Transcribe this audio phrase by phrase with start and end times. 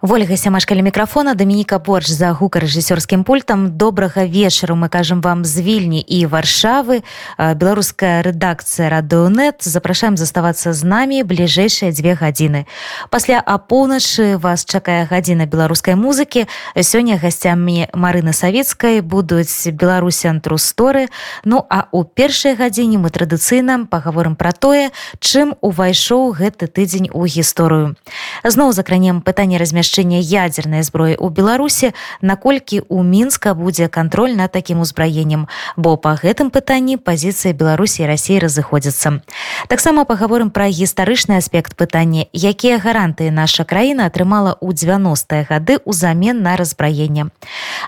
[0.00, 6.00] ольга сямашкаля мікрафона дамініка борч за гукарэжысёрскім пультам добрага вечару мы кажам вам з вільні
[6.00, 7.02] і варшавы.
[7.38, 12.66] Беларуская рэдакцыя радыонет запрашаем заставацца з намі бліжэйшыя дзве гадзіны
[13.10, 16.46] пасля апоўначы вас чакае гадзіна беларускай музыкі
[16.78, 21.08] сёння гасцямі марына савецкай будуць беларусян трусторы
[21.44, 27.26] ну а у першай гадзіне мы традыцыйна паговорым пра тое чым увайшоў гэты тыдзень у
[27.26, 27.98] гісторыю
[28.44, 34.52] зноў закранем пытанне размяшчэння размяшчэння ядзернай зброі ў беларусе наколькі у мінска будзе кантроль над
[34.52, 39.24] такім узбраеннем бо по гэтым пытанні пазіцыя беларусі рассіі разыходзяцца
[39.68, 46.42] таксама паговорым пра гістарычны аспект пытання якія гарантыі наша краіна атрымала ў 90-е гады ўзамен
[46.42, 47.32] на разбраенне?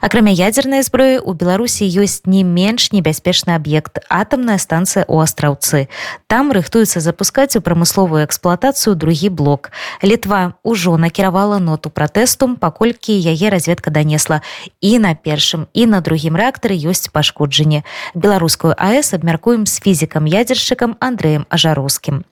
[0.00, 5.88] Акрамя ядзернай зброі у беларусі ёсць не менш небяспечны аб'ект атамная станцыя у астраўцы.
[6.26, 9.70] Там рыхтуецца запускаць у прамысловую эксплуатацыю другі блок.
[10.02, 14.40] Літва ўжо накіравала ноту пратэсту паколькі яе разведка данесла.
[14.80, 20.96] І на першым і на другім рэактары ёсць пашкоджанне беларускую АС абмяркуем з фізікам ядзершчыкам
[21.00, 22.24] Андреем ажароўскім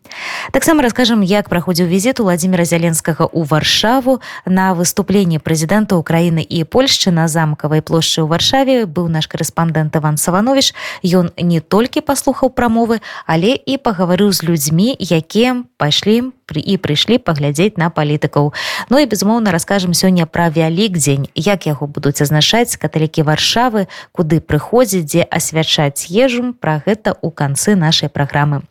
[0.52, 4.20] таксама раскажам як праходзіў візіт владимира зяленскага у варшаву.
[4.46, 10.16] На выступленні прэзідэнта Украіны і Польшчы на замкавай плошчы ў варшаве быў наш корэспандэнт Іван
[10.16, 16.80] саванович ён не толькі паслухаў прамовы але і пагаварыў з людзьмі якія пайшлі пры і
[16.80, 18.56] прыйшлі паглядзець на палітыкаў.
[18.88, 23.86] Ну і безумоўна раскажам сёння пра вялік дзень як яго будуць азначаць каталікі варшавы
[24.16, 26.56] куды прыходзіць дзе асвячаць ежу.
[26.56, 28.64] Пра гэта ў канцы нашай праграмы.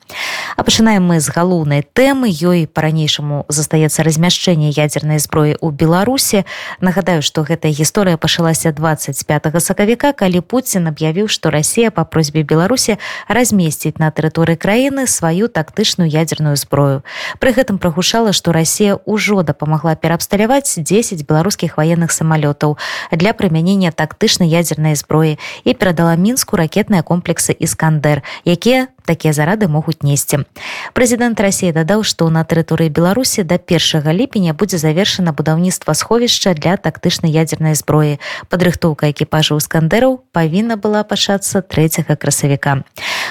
[0.57, 2.29] А пачынаем мы з галоўнай тэмы.
[2.29, 6.45] Ёй по-ранейшаму застаецца размяшчэнне ядзернай зброі ў беларусе
[6.81, 9.23] нагадаю што гэтая гісторыя пачалася 25
[9.61, 16.09] сакавіка калі Пуін аб'явіў што Росія па просьбе беларусі размесціць на тэрыторыі краіны сваю тактычную
[16.09, 17.03] ядерную зброю.
[17.39, 22.77] Пры гэтым прагушала што Росія ўжо дапамагла пераабсталяваць 10 беларускіх ваенных самалётаў
[23.11, 30.03] для прымянення тактычнай ядзернай зброі і перадала мінску ракетныя комплексы іскандер якія такія зарады могуць
[30.03, 30.43] несці.
[30.91, 36.75] Прэзідэнт рассіі дадаў што на тэрыторыі беларусі да першага ліпеня будзе завершана будаўніцтва сховішча для
[36.75, 38.19] тактычнай ядзернай зброі.
[38.51, 42.83] Падрыхтоўка экіпажу скандераў павінна была пачацца трэцяга красавіка.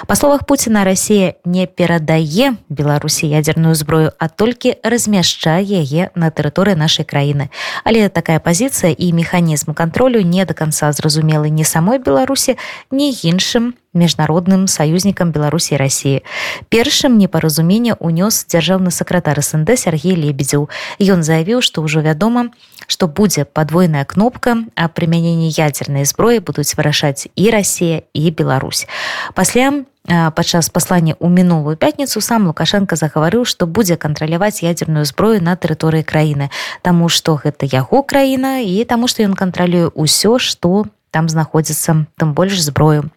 [0.06, 6.76] Па словах Пуціна Росія не перадае беларусі ядерную зброю а толькі размяшчае яе на тэрыторыі
[6.76, 7.50] нашай краіны.
[7.84, 12.56] Але такая пазіцыя і механізм кантролю не до конца зразумелы не самой беларусі
[12.90, 16.22] ні іншым міжнародным саюзнікам беларусі рассіі
[16.68, 20.68] першым непаразумение унёс дзяржаўны сакратар снд сергей лебедзеў
[21.00, 22.52] ён заявіў што ўжо вядома
[22.86, 28.86] што будзе падвойная кнопка а прымяненне ядзернай зброі будуць вырашаць і Росія і Беларусь.
[29.34, 35.58] Пасля падчас паслання ў мінулую пятніцу сам лукашенко загаварыў што будзе кантраляваць ядерную зброю на
[35.58, 36.50] тэрыторыі краіны
[36.82, 42.36] Таму што гэта яго краіна і таму што ён кантралюе ўсё што там знаходзіцца тым
[42.36, 43.08] больш зброю.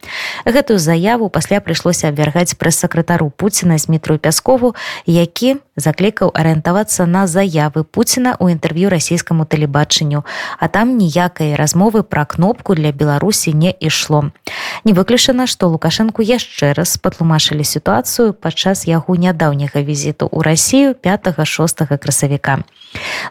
[0.48, 4.72] Гэтую заяву пасля прыйшлося абвяргаць прэс-сакратару Пуціна Змітрую пяскову,
[5.04, 10.24] які заклікаў арыентавацца на заявы Пуціна ў інтэрв'ю расійскаму тэлебачанню,
[10.60, 14.32] а там ніякай размовы пра кнопку для Беларусі не ішло.
[14.86, 21.98] Не выключана, што Лукашэнку яшчэ раз патлумашылі сітуацыю падчас яго нядаўняга візіту ў рассію 5-6
[21.98, 22.64] красавіка.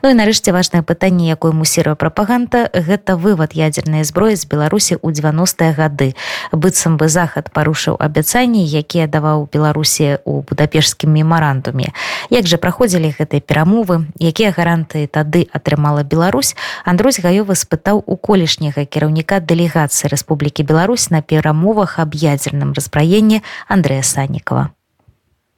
[0.03, 5.11] Ну і нарэшце важнае пытанне, якое мусіруе прапаганда, гэта вывад ядзернай зброі з Беларусі ў
[5.11, 6.15] 90-е гады
[6.53, 11.91] быццам бы захад парушыў абяцанні якія даваў беларусі у будапешскім мемарандуме
[12.39, 16.55] як жа праходзілі гэтыя перамовы якія гарантыі тады атрымала Беларусь
[16.87, 24.07] Андрусь гаёвы спытаў у колішняга кіраўніка дэлегацыі Рэспублікі Беларусь на перамовах аб ядзерным распраенні Андрэя
[24.07, 24.71] санікова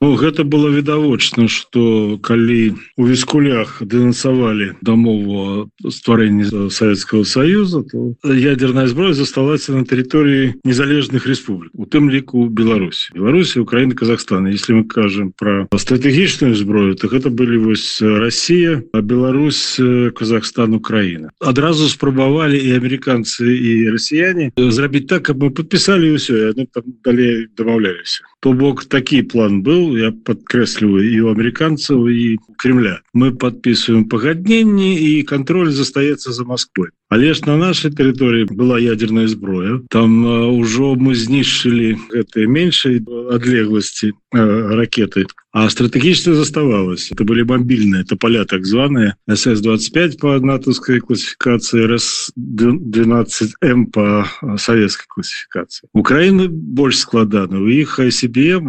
[0.00, 8.88] Ну, гэта было відавочна что калі у віскулях дэнасавалі дамову стварэнні Савецкого союза то ядерная
[8.88, 13.12] зброя засталася на тэрыторыі незалежных республік у тым ліку Беларусі.
[13.12, 19.76] Беларусі Украіны Казахстана если мы кажем про стратэгічную зброю то гэта былі вось Россия Беларусь
[20.16, 21.28] Казахстан Украіна.
[21.44, 26.56] Адразу спрабавалі і американцы і расіяне зрабіць так каб мы подпісалі ўсё
[27.04, 33.00] далей дамаўляліся то бок такі план был я подкрэсліваю і у амерыканцаў і кремля.
[33.12, 39.26] Мы подписываем пагадненні і контроль застаецца за Москвой але ж на нашай тэрыторыі была ядерная
[39.28, 40.24] зброя там
[40.56, 43.02] ўжо мы знішчылі гэтыя меншай
[43.34, 45.26] адлегласці ракеты.
[45.52, 47.10] А стратэгічна заставалось.
[47.10, 49.14] Это были мобільныя тополя так званые.
[49.28, 54.26] Ss25 по натовской классификации рс 12 м по
[54.56, 55.88] советской классификации.
[55.92, 57.58] Украины больше складана.
[57.58, 58.60] У іх себе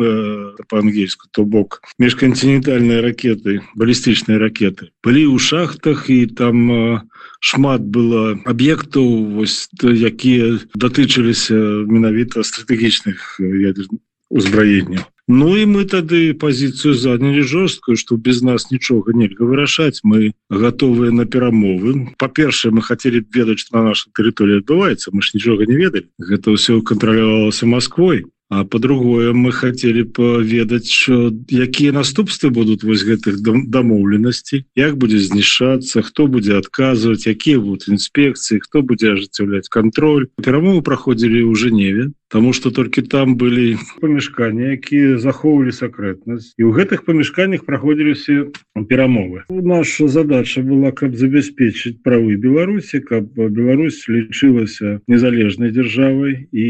[0.70, 7.02] по-ангельску то бок межконтинентальные ракеты баллістычныя ракеты были у шахтах и там
[7.40, 11.58] шмат было аб'ектаў вось якія датычыліся
[11.90, 14.00] менавіта стратэгічных ядерных
[14.32, 15.04] узбраенняў.
[15.32, 20.02] Ну і мы тады пазіцыю занялі жорсткую што без нас нічога нельга вырашаць.
[20.04, 22.12] Мы готовыя на перамовы.
[22.18, 25.14] Па-першае мы хотели б ведаць на нашай тэрыторыі адбываецца.
[25.14, 26.10] Мы ж нічога не ведалі.
[26.20, 33.40] Гэта ўсё кантралявалася Москвой А по-другое мы хотели поведаць что якія наступствы будут вось гэтых
[33.40, 40.28] дамоўленасцей як будзе знішацца хто будзе адказваць якія будут інспекцыі хто будзе ажыццяўляць контроль.
[40.44, 46.72] Перамовы праходзілі ў Женеве тому что толькі там былі памяшканні якія захоўвалі сакрэтнасць і ў
[46.76, 48.52] гэтых памяшканнях праходзіліся
[48.88, 56.68] перамовы наша задача была каб забяспечыць правы Беларусі каб Беларусь лічылася незалежнай дзяржавай і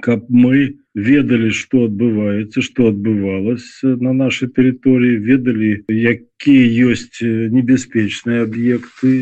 [0.00, 9.12] каб мы ведалі что адбываецца что адбывалася на нашай тэрыторыі ведалі якія ёсць небяспечныя аб'екты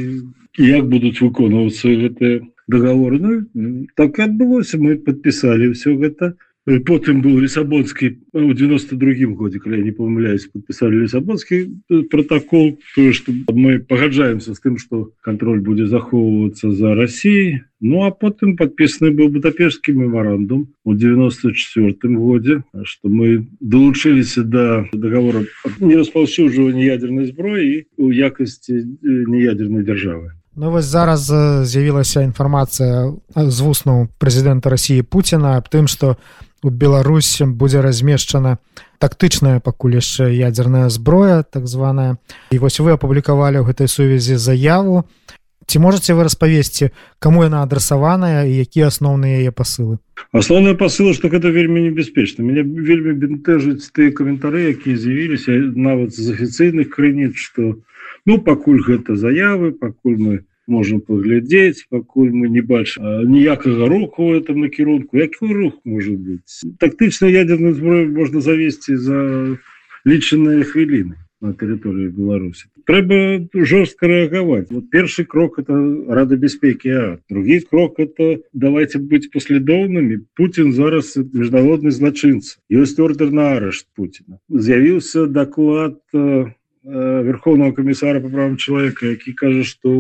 [0.59, 2.41] як будуць выконвацца гэтыя
[2.71, 3.19] договоры.
[3.55, 6.35] Ну, так адбылося мы подпісалі все гэта
[6.67, 11.71] потым был лісабонскі у 92 годзе калі не памыляюсь подпісалі лісабонскі
[12.11, 12.79] протокол.
[12.95, 17.63] То что мы пагаджаемся с тым что контроль будзе захоўвацца за Россией.
[17.81, 25.45] Ну а потым подпісаны быў бутапешскі меморандум у 94 годзе что мы долучыліся до договора
[25.81, 30.37] не распаўсюджвання ядерной зброі у якасці неядерной державы.
[30.57, 31.31] Ну вось зараз
[31.65, 36.19] з'явілася інфармацыя з вуснаў прэзідэнта Росіі Пуціна аб тым што
[36.63, 38.59] у Беларусь будзе размешчана
[39.01, 42.17] тактычная пакуль яшчэ ядерная зброя так званая.
[42.53, 45.09] І вось вы апублікавалі ў гэтай сувязі заяву.
[45.71, 50.03] Ці можете вы распавесці кому яна адрасаваная і якія асноўныя яе пасылы?
[50.37, 52.45] Асноўная пасыла что гэта вельмі небяспечна.
[52.45, 57.81] Меня вельмі бентэжыць тыя каментары якія з'явіліся нават з афіцыйных крыніц что
[58.27, 60.35] ну пакуль гэта заявы пакуль мы
[60.71, 65.19] можем паглядзець пакуль мы не бачым ніякага руху в этом накірунку.
[65.19, 66.47] Які рух может быть?
[66.79, 69.19] Тактычна ядерную зброю можна завесці за
[70.07, 75.77] лічаныя хвіліны на тэрыторыі Беларусі трэба жорстка рэагаваць вот першы крок это
[76.09, 83.31] рада бяспекі а другі крок это давайте быць паслядоўнымі Путін зараз міжнародны злачынца ёсць ордер
[83.31, 84.41] на арышт Путина.
[84.49, 86.01] З'явіўся доклад
[86.85, 89.91] на верховного комиссара по правам человека які кажа что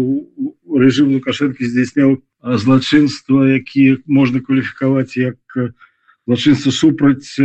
[0.79, 5.37] режим лукашенко здійсняў злачынства які можна кваліфікаваць як
[6.27, 7.37] злачынства супраць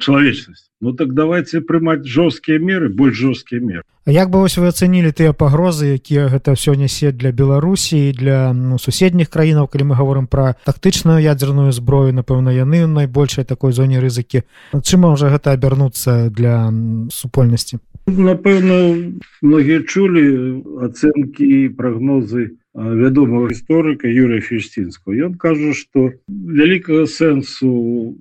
[0.00, 5.10] чалавечнасць Ну так давайте прымаць жорсткія меры больш жорсткія меры Як бы вось вы ацэнілі
[5.12, 10.26] тыя пагрозы якія гэта ўсё нясе для Беларусі для ну, суседніх краінаў калі мы говорим
[10.28, 14.44] про тактычную ядерную зброю напэўна яны найбольшай такой зоне рызыкі
[14.84, 16.72] чым можа гэта абярнуцца для
[17.12, 19.10] супольнасці напэўна
[19.42, 28.14] многія чулі ацэнкі і прагнозы вядомого гісторыка Юрия фіштинского ён кажа что вялікага сэнсу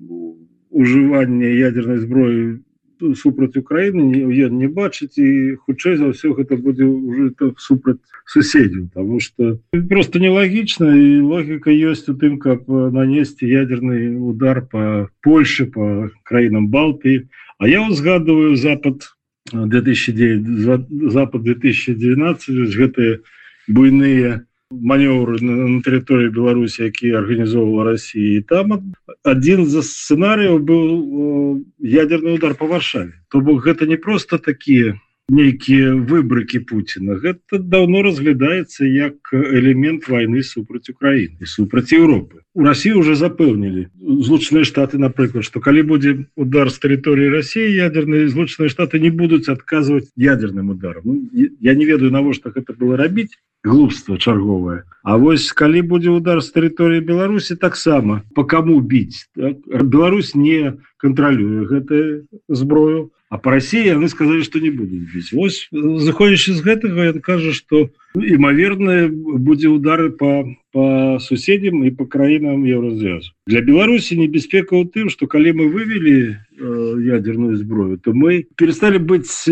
[0.74, 2.66] ужывання ядерной зброі
[3.14, 7.30] супраць Украіны ён не бачыць і хутчэй за ўсё гэта будзе уже
[7.62, 14.66] супраць суседзяў потому что просто нелагічна і логіка ёсць у тым каб нанесці ядерный удар
[14.66, 17.30] по Польше по краінам Балтыі.
[17.58, 19.16] А я узгадываю запад
[19.54, 23.20] 2009 запад 2019 гэтыя
[23.68, 30.86] буйныя маневры на, на тэрыторыі Беларусі які арганізоўвала Росіі там адзін з сцэнарыяў быў
[31.80, 33.14] ядерный удар по варшаве.
[33.30, 34.98] То бок гэта не просто такія
[35.30, 37.18] нейкія выбрыкі Пуціна.
[37.18, 44.64] Гэта давно разглядаецца як элемент войны супраць Украіны супраць Европы у России уже запэўнілі злучаныя
[44.64, 50.08] штаты напрыклад что калі будзе удар с тэрыторыі России ядерные злучаныя штаты не будуць адказваць
[50.16, 51.30] ядерным ударом ну,
[51.60, 56.52] я не ведаю навошта гэта было рабіць глупство чарговое А вось калі будзе удар с
[56.54, 59.58] тэрыторыі Беларусі таксама по кому біць так?
[59.68, 65.68] Беларусь не контролюе гэтую зброю а по России яны сказали что не будуць біць Вось
[65.72, 72.64] заходзячы з гэтага ён кажа что імаверны будзе удары по по суседзям і по краінам
[72.64, 78.48] еўразвязу для беларусі небяспека ў тым что калі мы вывели э, ядерную зброю то мы
[78.56, 79.28] перестали быть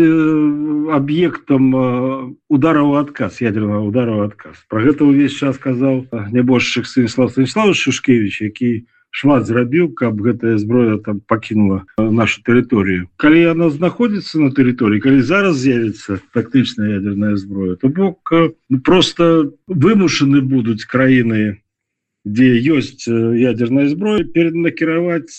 [0.96, 4.64] об'ектам э, удараў отказ ядерного удару отказ.
[4.72, 10.98] Про гэта увесь час сказал небольшых станіслав станіслав шушкевич які шмат зрабіў каб гэтая зброя
[10.98, 13.06] там пакінула нашу тэрыторыю.
[13.16, 19.54] Калі яна знаходзіцца на тэрыторыі калі зараз з'явіцца тактычная ядерная зброя то бок ну, просто
[19.70, 21.62] вымушаны будуць краіны
[22.24, 25.30] дзе ёсць ядерная зброя перед накіраваць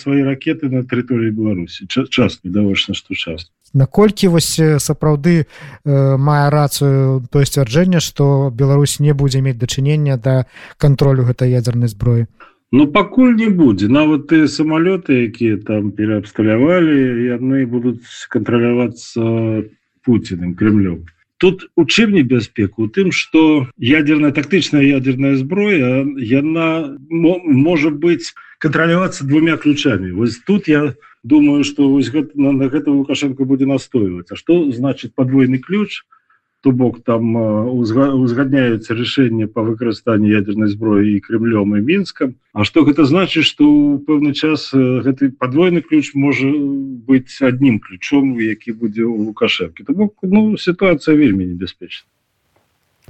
[0.00, 1.84] свои ракеты на тэрыторыі беларусі.
[1.90, 9.12] Час відавочна што час наколькі вось сапраўды э, мае рацыю то сцвярджэнне што Беларусь не
[9.12, 10.46] будзе мець дачынення да
[10.78, 12.24] кантролю гэтай ядерной зброі
[12.70, 16.96] Ну пакуль не будзе нават ты самолеты якія там пераабсталявалі
[17.32, 19.64] яны будуць кантралявацца
[20.04, 21.06] пуціным кремлем.
[21.38, 29.24] Тут у чым небяспеку у тым что ядерная тактычная ядерная зброя яна можа быть кантралявацца
[29.24, 30.92] двумя ключамі вось тут я
[31.24, 36.04] думаю что вось гэта, на, на гэта лукашенко будзе настойваць А что значит подвойны ключ?
[36.04, 36.17] то
[36.60, 42.34] то бок там узгадняюцца рашэнне по выкарыстанню ядерной зброі і кремлем і мінскам.
[42.52, 48.38] А что гэта значит что у пэўны час гэты подвойны ключ можа быть одним ключом
[48.38, 49.84] які будзе у лукашэнкі?
[49.84, 52.10] То бок ну ситуация вельмі небяспечна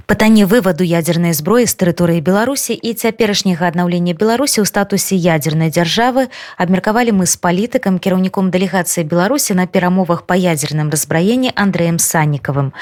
[0.09, 6.33] пытанне вываду ядзернай зброі з тэрыторыі беларусі і цяперашняга аднаўлення беларусі ў статусе ядзернай дзяржавы
[6.57, 12.73] абмеркавалі мы з палітыкам кіраўніком дэлегацыі беларусі на перамовах па ядзерным разбраенні андреем саннікавым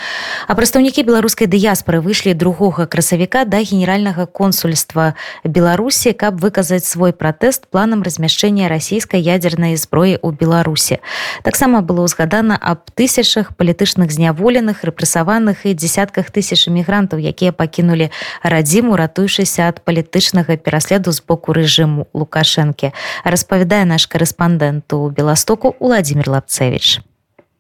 [0.48, 5.12] а прадстаўнікі беларускай дыяспоры выйшлі другога красавіка да генеральнага консульства
[5.44, 11.04] беларусі каб выказаць свой пратэст планам размяшчэння расійскай ядзернай зброі ў беларусі.
[11.44, 18.10] Таксама было ўзгадана аб тысячах палітычных зняволеных рэпрэсаваных і десятках тысяч эмігрантаў мігрантаў якія пакінулі
[18.44, 22.94] радзіму ратуючыся ад палітычнага пераследу з боку рэжыму лукашэнкі.
[23.26, 27.02] Распавядае наш корэспандэнт у беластоку владимир лапцевич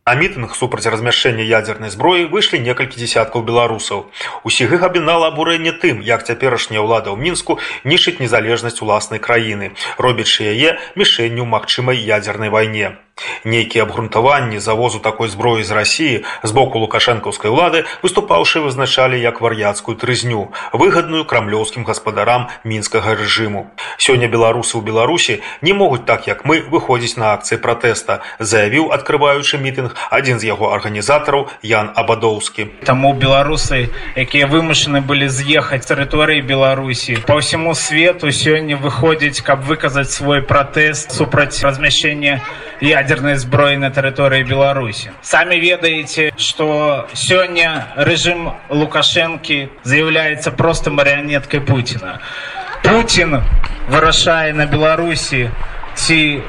[0.07, 4.07] На мітынг супраць размяшчэння ядзернай зброі выйшлі некалькі десяткаў беларусаў.
[4.47, 10.47] Усіх іх абінала абурэнне тым, як цяперашняя ўлада ў мінску нішыць незалежнасць уласнай краіны, робячы
[10.47, 12.95] яе мішэнню магчымай ядзернай вайне
[13.45, 19.97] нейкія абгрунтаванні завозу такой зброі з рассіі з боку лукашэнкаўскай улады выступаўшы вызначалі як вар'яцкую
[19.97, 23.71] трызню выгадную крамлёўскім гаспадарам мінскага рэжыму.
[23.97, 29.57] Сёння беларусы ў беларусі не могуць так як мы выходзіць на акцыі пратэста заявіў адкрываючы
[29.57, 32.85] мітынг адзін з яго арганізатараў ян абадоўскі.
[32.85, 40.11] Таму беларусы якія вымушаны былі з'ехаць тэрыторыі беларусі по ўсяму свету сёння выходзіць каб выказаць
[40.13, 42.41] свой пратэст супраць размяшчэння
[42.81, 51.63] ядер ядерной зброі на тэрыторыі беларусі самі ведаеце что сёння рэжым лукашэнкі з'яўляецца просто марыянеткай
[51.63, 52.19] путина.
[52.83, 53.39] Путин
[53.87, 55.47] вырашае на беларусі
[55.95, 56.43] ці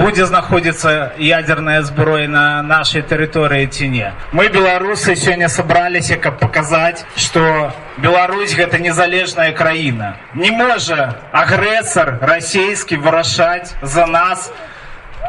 [0.00, 4.08] будзе знаходзіцца ядерная зброя на нашай тэрыторыі ці не.
[4.32, 12.96] Мы беларусы сёння сабраліся каб паказаць что Беларусь гэта незалежная краіна не можа агрэсар расійскі
[12.96, 14.71] вырашаць за нас на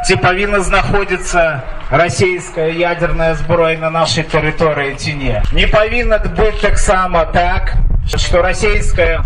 [0.04, 7.24] ці павінна знаходзіцца расійская ядерная зброя на нашай тэрыторыі ці не не павінна быць таксама
[7.32, 7.72] так
[8.12, 9.24] что расійская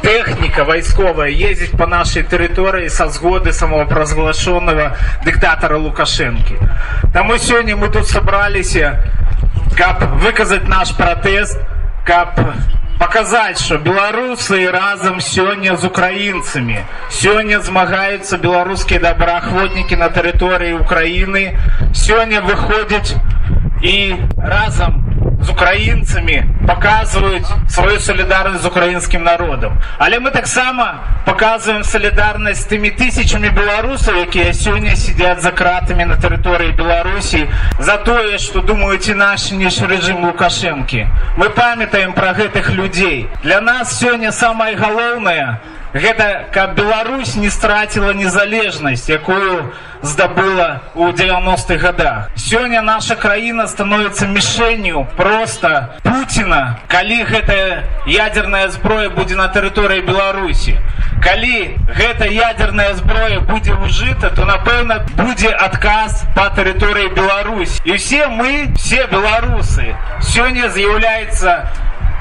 [0.00, 4.96] тэхніка вайсковая ездзіць по нашай тэрыторыі са згоды самопразглашенного
[5.28, 6.56] дыктатара лукашэнкі
[7.12, 8.96] таму сёння мы тут сабраліся
[9.76, 11.60] каб выказаць наш пратэст
[12.08, 12.40] каб
[13.00, 21.56] показать что беларусы разам сёння з украінцамі сёння змагаюцца беларускія добраахвотнікі на тэрыторыі украіны
[21.96, 23.16] сёння выходзяць
[23.80, 25.09] і разам
[25.42, 33.50] з украінцамі показваюць сваю салідарнасць з украінскім народам але мы таксама показываем салідарнасць тымі тысячамі
[33.56, 37.48] беларусаў якія сёння сидят за кратамі на тэрыторыі беларусі
[37.78, 43.60] за тое что думаюць і наш ніж рэжым лукашэнкі мы памятаем про гэтых людзей для
[43.60, 45.60] нас сёння самое галоўнае
[45.94, 52.30] гэта каб Беларусь не страціла незалежнасць якую здабыла у 90-х годах.
[52.36, 60.78] Сёння наша краіна становится мішэнню просто Пуціна калі гэтая ядерная зброя будзе на тэрыторыі Беларусі.
[61.22, 68.28] Калі гэта ядерная зброя будзе ўжыта то напэўна будзе адказ по тэрыторыі Беларусь і все
[68.28, 71.68] мы все беларусы сёння з'яўляецца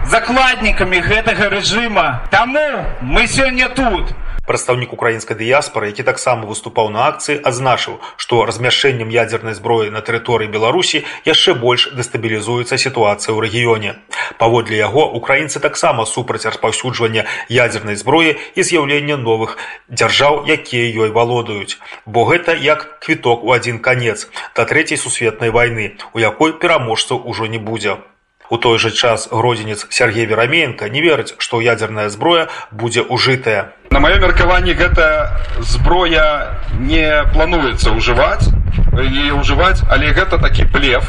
[0.10, 2.26] закладнікамі гэтага рэжыма.
[2.34, 2.66] Таму
[3.02, 4.10] мы сёння тут.
[4.50, 10.50] Прадстаўнік украінскай дыяспары які таксама выступаў на акцыі адзначыў што размяшчэннем ядзернай зброі на тэрыторыі
[10.50, 14.02] беларусі яшчэ больш дэстабілізуецца сітуацыя ў рэгіёне.
[14.42, 19.58] Паводле яго украінцы таксама супраць распаўсюджвання ядзернай зброі і з'яўлення новых
[19.94, 21.78] дзяржаў якія ёй валодаюць.
[22.10, 24.26] Бо гэта як квіток у адзін канец
[24.58, 28.02] да трэцяй сусветнай вайны у якой пераможцаў ужо не будзе
[28.50, 33.78] У той жа час гродзенец Сергей Вераменко не верыць, што ядзерная зброя будзе ўжытая.
[33.94, 38.50] На маё меркаванне гэта зброя не плануецца ўжываць
[38.98, 41.06] і ўжываць, але гэта такі плев.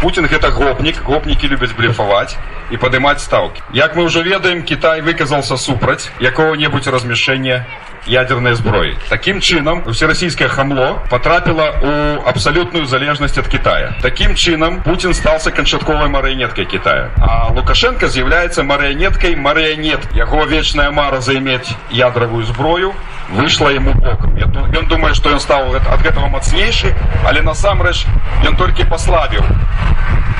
[0.00, 2.38] Путін гэта гопнік, гопнікі любяць блефаваць
[2.70, 3.62] і падымаць стаўкі.
[3.72, 7.66] Як мы ўжо ведаем, Кітай выказался супраць якого-небудзь размяшэння
[8.06, 8.96] ядерной зброі.
[9.08, 13.94] Таким чынам всероссийское хамло потрапіла у абсолютную залежнасць от Китая.
[14.02, 17.10] Таким чынам Путин стался канчатковой марыянеткой Китая.
[17.18, 20.00] А Лукашенко з'яўляецца марыянеткой марыянет.
[20.14, 22.94] Яго вечная мара заиметь ядровую зброю
[23.30, 24.36] выйшла ему боком.
[24.36, 26.94] Ён думае, что ён стал от гэтага мацнейшы,
[27.24, 28.04] але насамрэч
[28.44, 29.42] ён толькі паслабіў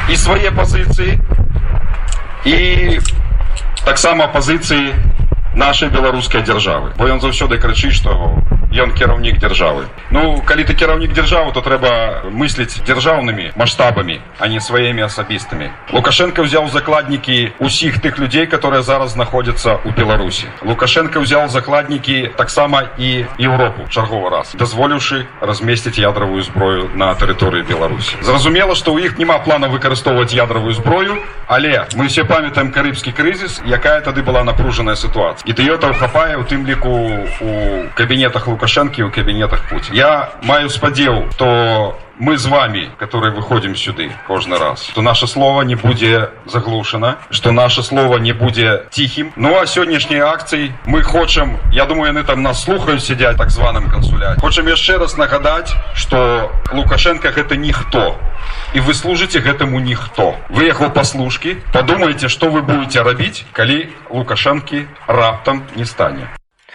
[0.09, 1.19] і свае пазіцыі
[2.45, 3.01] і
[3.85, 4.95] таксама пазіцыі
[5.57, 6.93] нашай беларускай дзяржавы.
[6.99, 8.43] Бо ён заўсёды крычыць што
[8.75, 9.87] ён кіраўнік дзяржавы.
[10.11, 15.71] Ну калі ты кіраўнік дзяржавы то трэба мысліць дзяржаўнымі маштабамі а не сваімі асабістымі.
[15.95, 20.51] Лукашенко ўзяў закладнікі усіх тых людзей которые зараз знаходзяцца ў беларусі.
[20.67, 28.19] Лукашенко ўзяў закладнікі таксама і еўропу чарговы раз дазволіўшы размесціць ядравую зброю на тэрыторыі беларусі.
[28.27, 33.63] Зразумела што ў іх няма плана выкарыстоўваць ядравую зброю але мы все памятаем карыбскі крызіс
[33.63, 36.93] якая тады была напружаная сітуацыя ідыётаў хапае у тым ліку
[37.41, 37.53] у
[37.95, 44.13] кабінетах лукашэнкі ў кабінетах путь я маю спадзеў то мы з вами которые выходим сюды
[44.27, 49.59] кожны раз то наше слово не будзе заглушана что наше слово не будзе ціхім ну
[49.59, 54.41] а сённяшняй акцыі мы хочам я думаю яны там нас слухаюць сядзяць так званым кансуляць
[54.41, 58.17] хочам яшчэ раз нагадаць что лукашенко гэта ніхто
[58.75, 64.87] і вы служыце гэтаму ніхто вы яго паслужкі подумайте что вы будете рабіць калі лукашэнкі
[65.07, 66.29] раптам не стане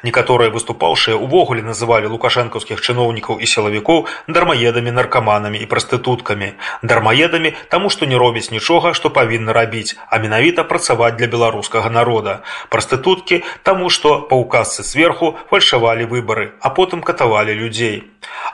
[0.04, 6.54] Некаторыя выступаўшыя ўвогуле называлі лукашэнкаўскіх чыноўнікаў і сілавікоў дармаедамі наркаманамі і прастытуткамі.
[6.82, 12.42] Дармаедамі таму што не робяць нічога што павінны рабіць а менавіта працаваць для беларускага народа.
[12.70, 18.04] Прастытуткі таму што па ўказцы сверху фальшавалі выбары а потым катавалі людзей.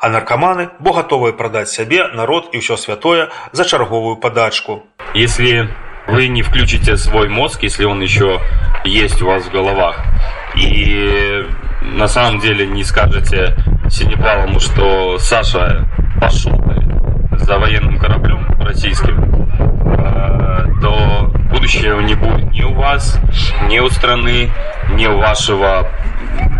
[0.01, 4.83] А наркаманы бо гатовыя прадаць сябе народ і ўсё святое за чарговую падачку.
[5.13, 5.69] Если
[6.07, 8.41] вы не включите свой мозг если он еще
[8.84, 10.02] есть у вас в головах
[10.56, 11.46] и
[11.82, 13.56] на самом деле не скажете
[13.90, 15.86] Синепалому, что Саша
[16.20, 16.60] пошел
[17.32, 19.48] за военным кораблем российским,
[19.98, 23.18] э, то будущего не будет ни у вас,
[23.68, 24.50] ни у страны,
[24.92, 25.90] ни у вашего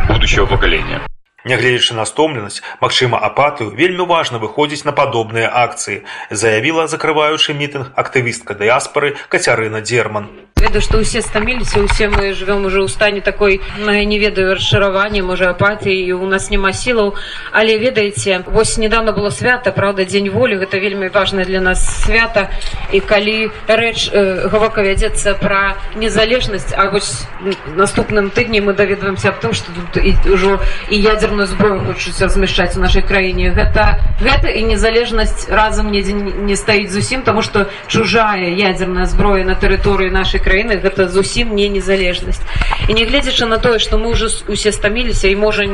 [0.09, 1.01] будущего поколения.
[1.45, 8.53] Нягледзячы на стомленасць, магчыма апатыю вельмі важна выходзіць на падобныя акцыі, заявіла закрываючы мітынг актывістка
[8.53, 10.29] дыяспары Кацярына Дзерман
[10.66, 15.22] Ведаю что усе стаміліся усе мы живвем уже ў стане такой ну, не ведаю расшыравання
[15.22, 17.14] можа апатыі у нас няма сілаў
[17.52, 22.50] але ведаеце вось недавно было свята правда дзень волі гэта вельмі важна для нас свята
[22.92, 27.30] і калі рэч э, гаворка вядзецца пра незалежнасць а вось
[27.78, 32.74] наступным тыдні мы даведваемся аб том что тут і ўжо і ядерную зброю хочуць размяшчаць
[32.78, 38.50] у нашай краіне гэта гэта і незалежнасць разам недзе не стаіць зусім тому что чужая
[38.50, 42.40] ядерная зброя на тэрыторыі нашай краіны краіны гэта зусім не незалежнасць
[42.88, 45.68] і не гледзячы на тое што мы ўжо усе стаміліся і можа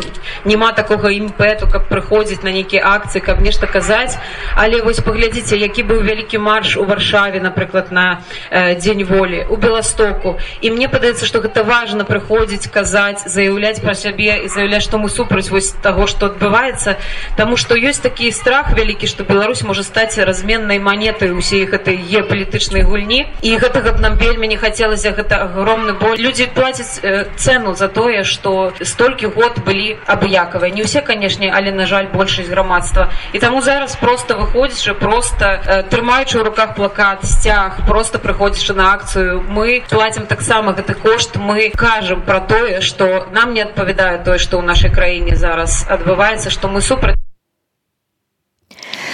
[0.46, 4.18] няма такога імпэту каб прыходзіць на нейкія акцыі каб нешта казаць
[4.56, 9.56] але вось паглядзіце які быў вялікі марш у варшаве напрыклад на э, дзень волі у
[9.56, 10.40] беластоку.
[10.62, 15.10] І мне падаецца што гэта важна прыходзіць казаць заяўляць пра сябе і заяўляць што мы
[15.10, 16.98] супраць вось таго што адбываецца.
[17.36, 22.82] Таму што ёсць такі страх вялікі што Беларусь можа стаць разменнай манетай усе гэтай геапалітычнай
[22.82, 23.28] гульні.
[23.42, 27.88] І гэтага б нам вельмі не хацелася гэта огромны бо людзі плацяць э, цену за
[27.88, 33.40] тое что столькі год былі абыякавыя не ўсе канешне але на жаль большасць грамадства і
[33.40, 39.42] таму зараз просто выходзячы просто э, трымаючы ў руках плакат сцяг просто прыходзячы на акцыю
[39.42, 41.36] мы платим таксама гэты кошт.
[41.36, 46.50] Мы кажам про тое что нам не адпавядае тое что ў нашай краіне зараз адбываецца
[46.50, 47.21] что мы супраць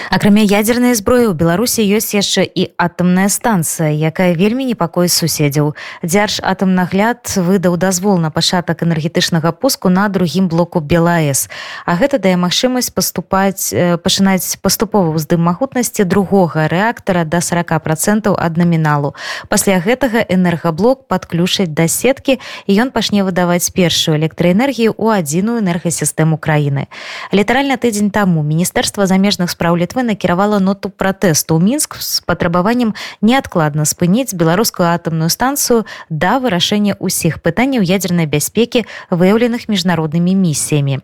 [0.10, 5.76] акрамя ядернай зброі ў беларусі ёсць яшчэ і атамная станцыя якая вельмі непакой суседзяў.
[6.02, 11.50] Дзярж атамнагляд выдаў дазвол на пачатак энергетычнага пуску на другім блоку белаэс.
[11.86, 18.58] А гэта дае магчымасць паступаць пачынаць паступова ўздым магутнасці другога рэактара до 40 процентаў ад
[18.58, 19.13] наміналу.
[19.52, 26.39] Пасля гэтага энергаблок подключаць да сеткі і ён пачне выдаваць першую электраэнергію ў адзіную энергасістэму
[26.39, 26.88] краіны.
[27.36, 32.94] Літаральна тыдзень таму міністэрства замежных спраў літвы літвы накіравала ноту пратэсту ў мінск з патрабаваннем
[33.22, 41.02] неадкладна спыніць беларускую атамную станцыю да вырашэння ўсіх пытанняў ядзернай бяспекі выяўленых міжнароднымі місіямі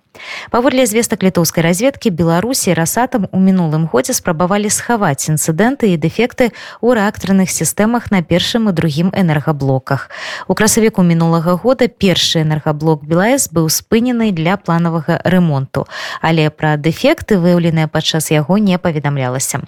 [0.54, 6.54] паводле звестак літоўскай разведкі беларусі расатам у мінулым годзе спрабавалі схаваць інцыдэнты і дэфекты
[6.86, 10.10] ў рэактарных сістэмах на першым і другім энергаблоках
[10.48, 15.90] у красавіку мінулага года першы энергаблок белаэс быў спынены для планавага ремонту
[16.22, 19.64] але пра дэфекты выяўленыя падчас яго не паведамлялася.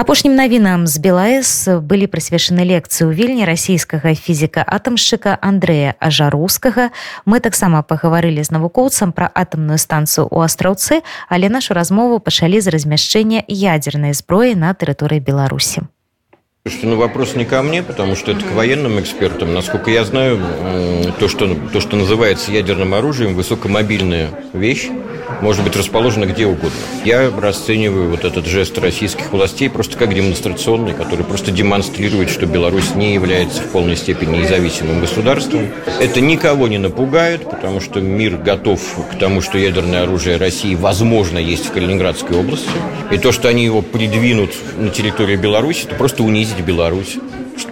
[0.00, 1.50] Апошнім навінам з белаэс
[1.84, 6.88] былі прысвечаны лекцыі ў вільні расійскага фізіка атамшчыка андрэя ажарускага
[7.28, 12.72] мы таксама пагаварылі з навукоўцам пра атамную станцыю ў астраўцы але нашу размову пачалі з
[12.72, 15.84] размяшчэння ядзернай зброі на тэрыторыі беларусі
[16.82, 19.54] Ну, вопрос не ко мне, потому что это к военным экспертам.
[19.54, 20.38] Насколько я знаю,
[21.18, 24.88] то, что, то, что называется ядерным оружием, высокомобильная вещь,
[25.40, 26.70] может быть расположена где угодно.
[27.04, 32.94] Я расцениваю вот этот жест российских властей просто как демонстрационный, который просто демонстрирует, что Беларусь
[32.94, 35.68] не является в полной степени независимым государством.
[36.00, 41.38] Это никого не напугает, потому что мир готов к тому, что ядерное оружие России, возможно,
[41.38, 42.68] есть в Калининградской области.
[43.10, 46.22] И то, что они его придвинут на территорию Беларуси, это просто
[46.58, 47.16] унизить Беларусь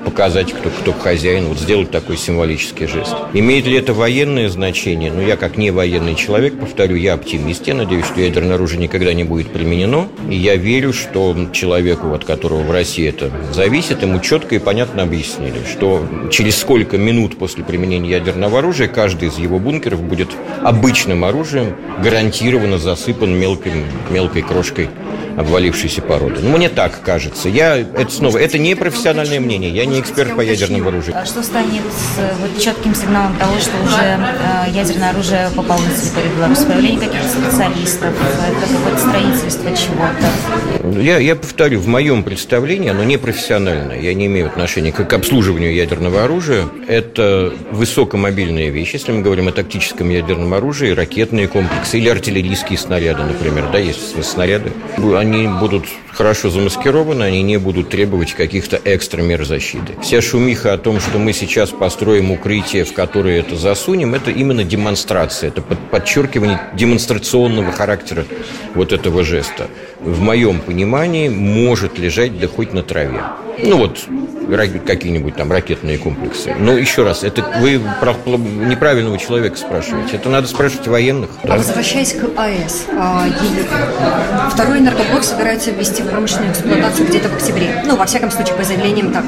[0.05, 3.15] показать, кто, кто хозяин, вот сделать такой символический жест.
[3.35, 5.13] Имеет ли это военное значение?
[5.13, 9.13] Ну, я как не военный человек, повторю, я оптимист, я надеюсь, что ядерное оружие никогда
[9.13, 14.21] не будет применено, и я верю, что человеку, от которого в России это зависит, ему
[14.21, 19.59] четко и понятно объяснили, что через сколько минут после применения ядерного оружия каждый из его
[19.59, 20.31] бункеров будет
[20.63, 23.73] обычным оружием, гарантированно засыпан мелкой,
[24.11, 24.89] мелкой крошкой
[25.37, 26.41] обвалившейся породы.
[26.43, 27.49] Ну, мне так кажется.
[27.49, 31.17] Я, это снова, это не профессиональное мнение, я не эксперт по ядерному оружию.
[31.17, 35.95] А что станет с вот, четким сигналом того, что уже э, ядерное оружие попало на
[35.95, 36.65] территорию Беларуси?
[36.65, 38.15] Появление каких-то специалистов,
[38.49, 41.01] это какое-то строительство чего-то?
[41.01, 44.01] Я, я повторю, в моем представлении оно не профессиональное.
[44.01, 46.67] Я не имею отношения к обслуживанию ядерного оружия.
[46.89, 53.23] Это высокомобильная вещь, если мы говорим о тактическом ядерном оружии, ракетные комплексы или артиллерийские снаряды,
[53.23, 53.69] например.
[53.73, 54.73] Да, есть снаряды.
[55.17, 55.26] Они
[55.61, 59.95] будут хорошо замаскированы, они не будут требовать каких-то экстра мер защиты.
[60.03, 64.65] Вся шумиха о том, что мы сейчас построим укрытие, в которое это засунем, это именно
[64.65, 68.25] демонстрация, это подчеркивание демонстрационного характера
[68.75, 69.69] вот этого жеста.
[70.01, 73.23] В моем понимании может лежать да хоть на траве.
[73.59, 74.07] Ну вот,
[74.87, 76.55] какие-нибудь там ракетные комплексы.
[76.59, 80.17] Но еще раз, это вы про неправильного человека спрашиваете.
[80.17, 81.31] Это надо спрашивать военных.
[81.43, 81.55] Да?
[81.55, 83.27] А возвращаясь к АЭС, а,
[84.53, 87.83] второй энергоблок собирается ввести в промышленную эксплуатацию где-то в октябре.
[87.87, 89.25] Ну, во всяком случае, по заявлениям так.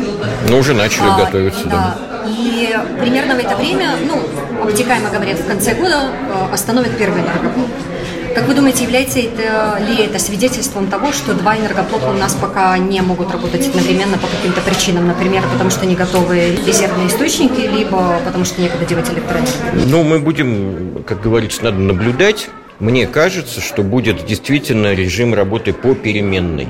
[0.48, 1.70] Ну, уже начали а, готовиться, да.
[1.70, 2.30] да.
[2.30, 4.20] И примерно в это время, ну,
[4.62, 7.68] обтекаемо говорят, в конце года а, остановят первый энергоблок.
[8.38, 12.78] Как вы думаете, является это, ли это свидетельством того, что два энергоблока у нас пока
[12.78, 15.08] не могут работать одновременно по каким-то причинам?
[15.08, 19.88] Например, потому что не готовы резервные источники, либо потому что некуда девать электроэнергию?
[19.88, 22.48] Ну, мы будем, как говорится, надо наблюдать.
[22.78, 26.68] Мне кажется, что будет действительно режим работы по переменной.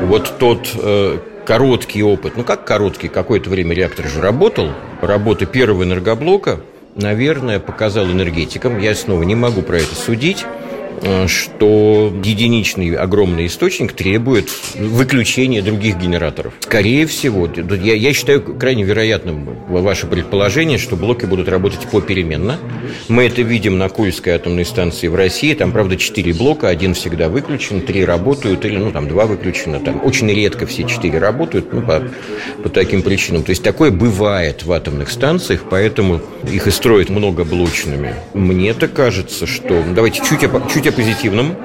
[0.00, 4.70] Вот тот э, короткий опыт, ну как короткий, какое-то время реактор же работал,
[5.02, 6.60] работы первого энергоблока,
[6.96, 10.46] наверное, показал энергетикам, я снова не могу про это судить,
[11.26, 16.54] что единичный огромный источник требует выключения других генераторов.
[16.60, 17.48] Скорее всего,
[17.82, 22.58] я, я считаю крайне вероятным ваше предположение, что блоки будут работать попеременно.
[23.08, 25.54] Мы это видим на Кольской атомной станции в России.
[25.54, 29.80] Там, правда, четыре блока, один всегда выключен, три работают, или, ну, там, два выключено.
[29.80, 32.02] Там очень редко все четыре работают, ну, по,
[32.62, 33.42] по таким причинам.
[33.42, 38.14] То есть, такое бывает в атомных станциях, поэтому их и строят многоблочными.
[38.34, 39.82] Мне-то кажется, что...
[39.94, 40.40] Давайте чуть,
[40.72, 41.56] чуть о позитивном.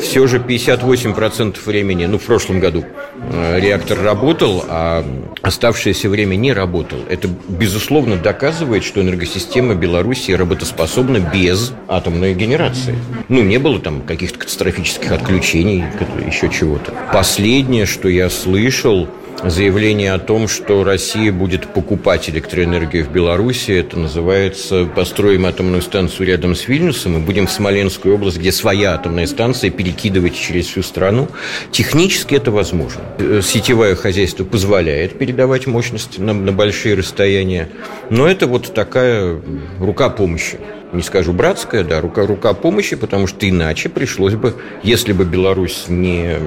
[0.00, 2.84] Все же 58% времени, ну, в прошлом году
[3.32, 5.04] э, реактор работал, а
[5.40, 6.98] оставшееся время не работал.
[7.08, 12.98] Это, безусловно, доказывает, что энергосистема Беларуси работоспособна без атомной генерации.
[13.28, 15.84] Ну, не было там каких-то катастрофических отключений,
[16.26, 16.92] еще чего-то.
[17.12, 19.08] Последнее, что я слышал,
[19.42, 23.72] заявление о том, что Россия будет покупать электроэнергию в Беларуси.
[23.72, 28.94] Это называется «Построим атомную станцию рядом с Вильнюсом и будем в Смоленскую область, где своя
[28.94, 31.28] атомная станция, перекидывать через всю страну».
[31.70, 33.02] Технически это возможно.
[33.42, 37.68] Сетевое хозяйство позволяет передавать мощности на, на большие расстояния,
[38.10, 39.40] но это вот такая
[39.78, 40.58] рука помощи
[40.94, 45.86] не скажу братская, да, рука, рука помощи, потому что иначе пришлось бы, если бы Беларусь
[45.88, 46.38] не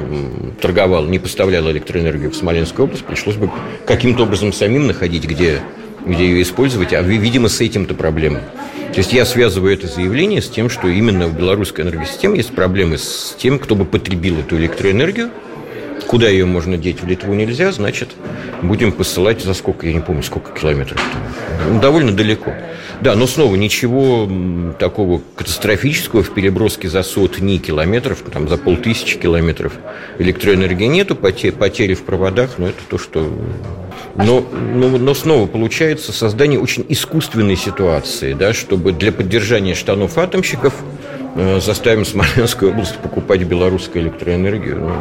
[0.61, 3.51] торговала, не поставляла электроэнергию в Смоленскую область, пришлось бы
[3.85, 5.61] каким-то образом самим находить, где,
[6.05, 8.39] где ее использовать, а, видимо, с этим-то проблема.
[8.93, 12.97] То есть я связываю это заявление с тем, что именно в белорусской энергосистеме есть проблемы
[12.97, 15.29] с тем, кто бы потребил эту электроэнергию,
[16.07, 18.09] куда ее можно деть, в Литву нельзя, значит,
[18.61, 20.99] будем посылать за сколько, я не помню, сколько километров.
[21.69, 22.53] Ну, довольно далеко.
[23.01, 24.27] Да, но снова ничего
[24.79, 29.73] такого катастрофического в переброске за сотни километров, там, за полтысячи километров
[30.17, 33.31] электроэнергии нету, потери, в проводах, но это то, что...
[34.15, 34.43] Но,
[34.73, 40.73] но, но снова получается создание очень искусственной ситуации, да, чтобы для поддержания штанов атомщиков
[41.59, 44.79] заставим Смоленскую область покупать белорусскую электроэнергию.
[44.79, 44.91] Ну.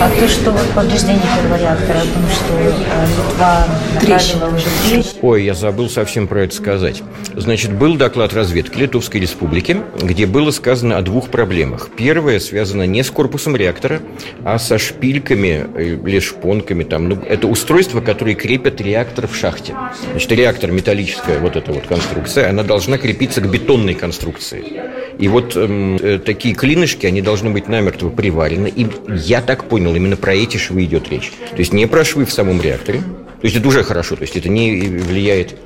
[0.00, 5.18] А то, что вот повреждение первого реактора, о том, что э, Литва направила уже трещину.
[5.22, 7.02] Ой, я забыл совсем про это сказать.
[7.36, 11.90] Значит, был доклад разведки Литовской Республики, где было сказано о двух проблемах.
[11.96, 14.00] Первая связана не с корпусом реактора,
[14.44, 16.82] а со шпильками э, или шпонками.
[16.82, 17.08] Там.
[17.08, 19.76] Ну, это устройство, которое крепят реактор в шахте.
[20.10, 24.82] Значит, реактор металлическая вот эта вот конструкция, она должна крепиться к бетонной конструкции.
[25.18, 28.72] И вот эм, э, такие клинышки, они должны быть намертво приварены.
[28.74, 31.32] И я так понял, именно про эти швы идет речь.
[31.50, 33.00] То есть не про швы в самом реакторе.
[33.00, 35.56] То есть это уже хорошо, то есть это не влияет.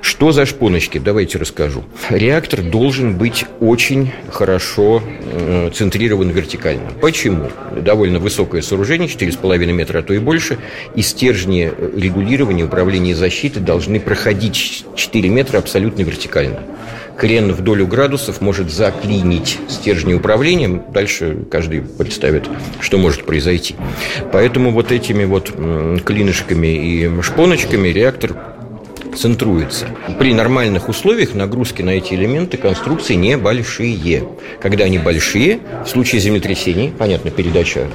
[0.00, 0.98] Что за шпоночки?
[0.98, 1.84] Давайте расскажу.
[2.10, 6.90] Реактор должен быть очень хорошо э, центрирован вертикально.
[7.00, 7.50] Почему?
[7.76, 10.58] Довольно высокое сооружение, 4,5 метра, а то и больше,
[10.94, 16.60] и стержни регулирования, управления защиты должны проходить 4 метра абсолютно вертикально
[17.16, 20.82] крен в долю градусов может заклинить стержни управления.
[20.92, 22.48] Дальше каждый представит,
[22.80, 23.76] что может произойти.
[24.32, 25.52] Поэтому вот этими вот
[26.04, 28.36] клинышками и шпоночками реактор
[29.16, 29.88] центруется.
[30.18, 34.24] При нормальных условиях нагрузки на эти элементы конструкции небольшие.
[34.60, 37.88] Когда они большие, в случае землетрясений, понятно, передача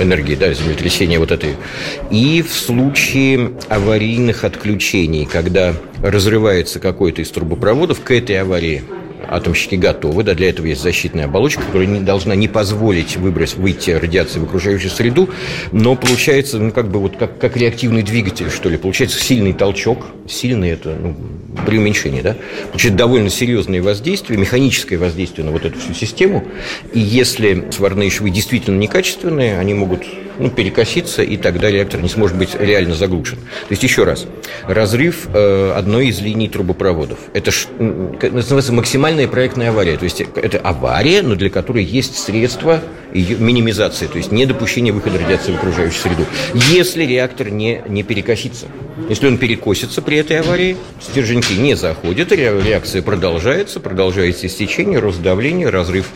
[0.00, 1.56] энергии, да, землетрясения вот этой.
[2.10, 8.82] И в случае аварийных отключений, когда разрывается какой-то из трубопроводов, к этой аварии
[9.30, 13.92] атомщики готовы, да, для этого есть защитная оболочка, которая не должна не позволить выбросить, выйти
[13.92, 15.30] радиации в окружающую среду,
[15.70, 20.06] но получается, ну, как бы вот как, как реактивный двигатель, что ли, получается сильный толчок,
[20.28, 21.16] сильный это, ну,
[21.64, 22.36] преуменьшение, да,
[22.72, 26.44] получается довольно серьезное воздействие, механическое воздействие на вот эту всю систему,
[26.92, 30.04] и если сварные швы действительно некачественные, они могут
[30.40, 33.38] ну, перекоситься, и тогда реактор не сможет быть реально заглушен.
[33.38, 34.26] То есть, еще раз,
[34.66, 37.18] разрыв э, одной из линий трубопроводов.
[37.34, 39.96] Это, это называется максимальная проектная авария.
[39.96, 42.80] То есть, это авария, но для которой есть средства
[43.12, 46.26] ее минимизации, то есть недопущение выхода радиации в окружающую среду.
[46.70, 48.66] Если реактор не, не перекосится.
[49.08, 55.70] Если он перекосится при этой аварии, стерженьки не заходят, реакция продолжается, продолжается истечение, рост давления,
[55.70, 56.06] разрыв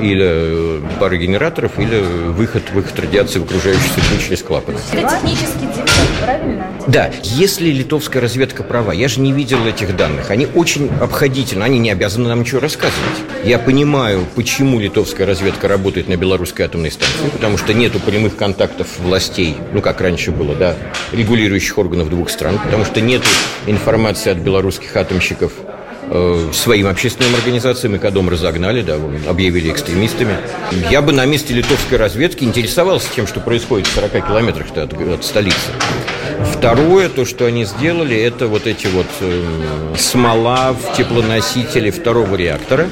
[0.00, 4.78] или э, пары генераторов, или выход, выход радиации в окружающую среду через клапаны.
[4.92, 6.66] Это технический дефект, правильно?
[6.86, 11.78] Да, если литовская разведка права, я же не видел этих данных, они очень обходительны, они
[11.78, 13.18] не обязаны нам ничего рассказывать.
[13.44, 18.88] Я понимаю, почему литовская разведка работает на белорусской атомной станции, потому что нету прямых контактов
[18.98, 20.76] властей, ну как раньше было, да,
[21.12, 23.22] регулирующих органов двух стран, потому что нет
[23.66, 25.52] информации от белорусских атомщиков
[26.52, 28.96] своим общественным организациям, Экодом разогнали, да,
[29.28, 30.36] объявили экстремистами.
[30.90, 35.24] Я бы на месте литовской разведки интересовался тем, что происходит в 40 километрах от, от
[35.24, 35.70] столицы.
[36.52, 42.88] Второе, то, что они сделали, это вот эти вот э, смола в теплоносителе второго реактора.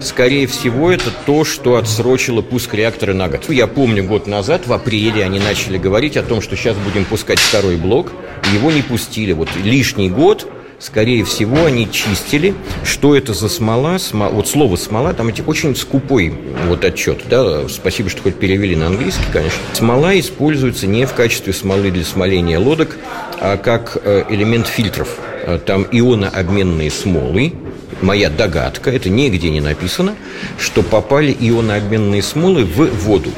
[0.00, 3.48] Скорее всего, это то, что отсрочило пуск реактора на год.
[3.48, 7.38] Я помню, год назад, в апреле, они начали говорить о том, что сейчас будем пускать
[7.38, 8.12] второй блок.
[8.52, 9.32] Его не пустили.
[9.32, 10.46] Вот лишний год
[10.78, 13.98] скорее всего, они чистили, что это за смола.
[13.98, 14.28] Смо...
[14.28, 16.34] Вот слово «смола», там эти очень скупой
[16.66, 17.22] вот отчет.
[17.28, 17.68] Да?
[17.68, 19.60] Спасибо, что хоть перевели на английский, конечно.
[19.72, 22.96] Смола используется не в качестве смолы для смоления лодок,
[23.40, 25.18] а как э, элемент фильтров.
[25.46, 27.52] Э, там ионообменные смолы,
[28.00, 30.14] моя догадка, это нигде не написано,
[30.58, 33.30] что попали ионообменные смолы в воду.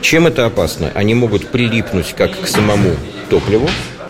[0.00, 0.92] Чем это опасно?
[0.94, 2.94] Они могут прилипнуть как к самому
[3.30, 3.68] топливу,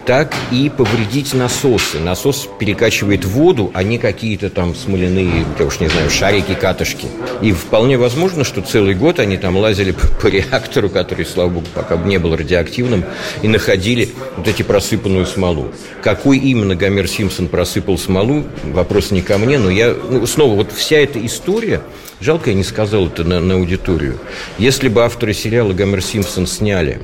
[0.09, 1.99] так и повредить насосы.
[1.99, 7.09] Насос перекачивает воду, а не какие-то там смоляные, я уж не знаю, шарики, катышки.
[7.43, 11.99] И вполне возможно, что целый год они там лазили по, реактору, который, слава богу, пока
[11.99, 13.05] не был радиоактивным,
[13.43, 15.73] и находили вот эти просыпанную смолу.
[16.03, 19.95] Какой именно Гомер Симпсон просыпал смолу, вопрос не ко мне, но я...
[20.09, 21.83] Ну, снова, вот вся эта история,
[22.19, 24.19] жалко, я не сказал это на, на аудиторию.
[24.57, 26.99] Если бы авторы сериала Гомер Симпсон сняли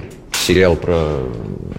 [0.44, 1.18] сериал про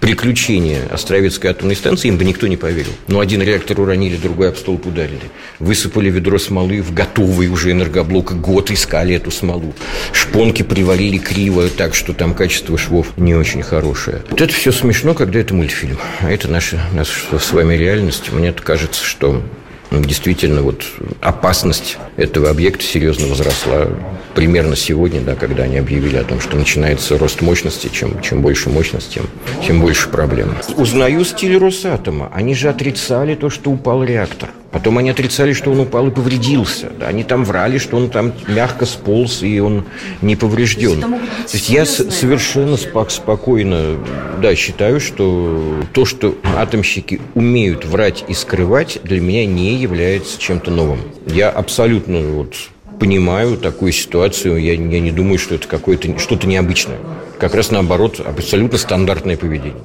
[0.00, 2.92] приключения Островецкой атомной станции, им бы никто не поверил.
[3.06, 5.20] Но один реактор уронили, другой об столб ударили.
[5.58, 8.40] Высыпали ведро смолы в готовый уже энергоблок.
[8.40, 9.74] Год искали эту смолу.
[10.12, 14.22] Шпонки приварили криво, так что там качество швов не очень хорошее.
[14.30, 15.98] Вот это все смешно, когда это мультфильм.
[16.20, 18.32] А это наша, наша с вами реальность.
[18.32, 19.42] Мне кажется, что
[19.90, 20.84] действительно вот
[21.20, 23.88] опасность этого объекта серьезно возросла
[24.34, 28.68] примерно сегодня, да, когда они объявили о том, что начинается рост мощности, чем, чем больше
[28.68, 29.26] мощности, тем,
[29.66, 30.54] тем больше проблем.
[30.76, 32.30] Узнаю стиль Росатома.
[32.34, 34.50] Они же отрицали то, что упал реактор.
[34.76, 36.92] Потом они отрицали, что он упал и повредился.
[37.00, 39.86] Да, они там врали, что он там мягко сполз, и он
[40.20, 41.00] не поврежден.
[41.00, 41.18] То
[41.54, 43.96] есть я совершенно спок спокойно
[44.42, 50.70] да, считаю, что то, что атомщики умеют врать и скрывать, для меня не является чем-то
[50.70, 51.00] новым.
[51.24, 52.54] Я абсолютно вот
[53.00, 54.58] понимаю такую ситуацию.
[54.58, 56.98] Я, я не думаю, что это какое-то что-то необычное.
[57.38, 59.80] Как раз наоборот, абсолютно стандартное поведение.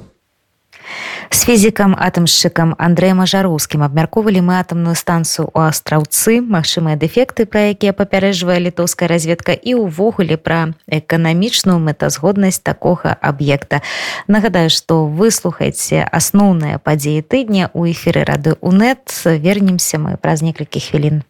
[1.41, 7.97] С фізікам атамшчыкам Андрэем Ажароўскім абмяркоўвалі мы атамную станцыю ў астраўцы, магчымыя дэфекты, пра якія
[7.97, 13.81] папярэжвае літоўская разведка і ўвогуле пра эканамічную мэтазгоднасць такога аб'екта.
[14.29, 21.25] Нагадаю, што выслухайце асноўныя падзеі тыдня ў эфіры рады УНэт вернемся мы праз некалькі хвілін.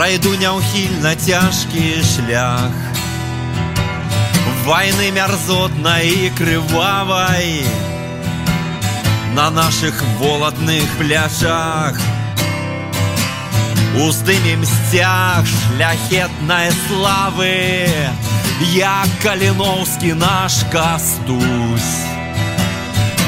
[0.00, 2.72] Пройду няўхільна цяжкі шлях
[4.64, 7.66] войны мярзотнай і крывавай
[9.36, 12.00] на наших волатных пляжах.
[14.00, 17.84] Уздымем сцяг шляхетнай славы.
[18.72, 21.92] Як каліноўскі наш кастусь.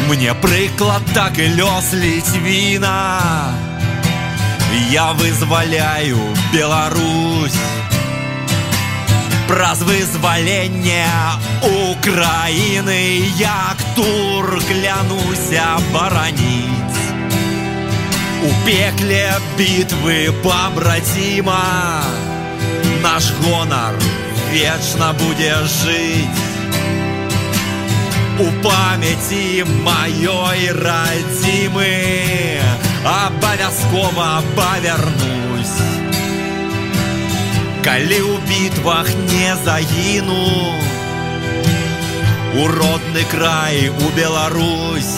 [0.08, 2.96] Мне прыклад так і лёс ліцвіна
[4.90, 6.18] я вызваляю
[6.52, 7.60] Беларусь.
[9.52, 11.04] Праз вызваленне
[11.62, 17.02] Украіны як тур клянуся бараніць
[18.48, 19.26] У пекле
[19.58, 22.02] бітвы пабраціма
[23.02, 23.98] наш гонар
[24.54, 26.46] вечна будзе жыць
[28.40, 31.92] У памяці маёй радзімы
[33.04, 35.78] абавязкова павярнусь
[37.82, 40.46] калі ў бітвах не загіну
[42.54, 45.16] у родны край у Беларусь.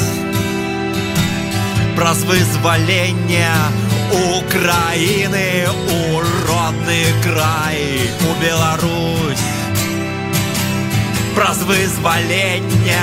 [1.96, 3.50] Праз вызваленне
[4.38, 9.46] Украіны у родны край у Беларусь.
[11.34, 13.02] Праз вызваленне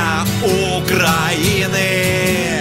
[0.78, 2.61] Украіны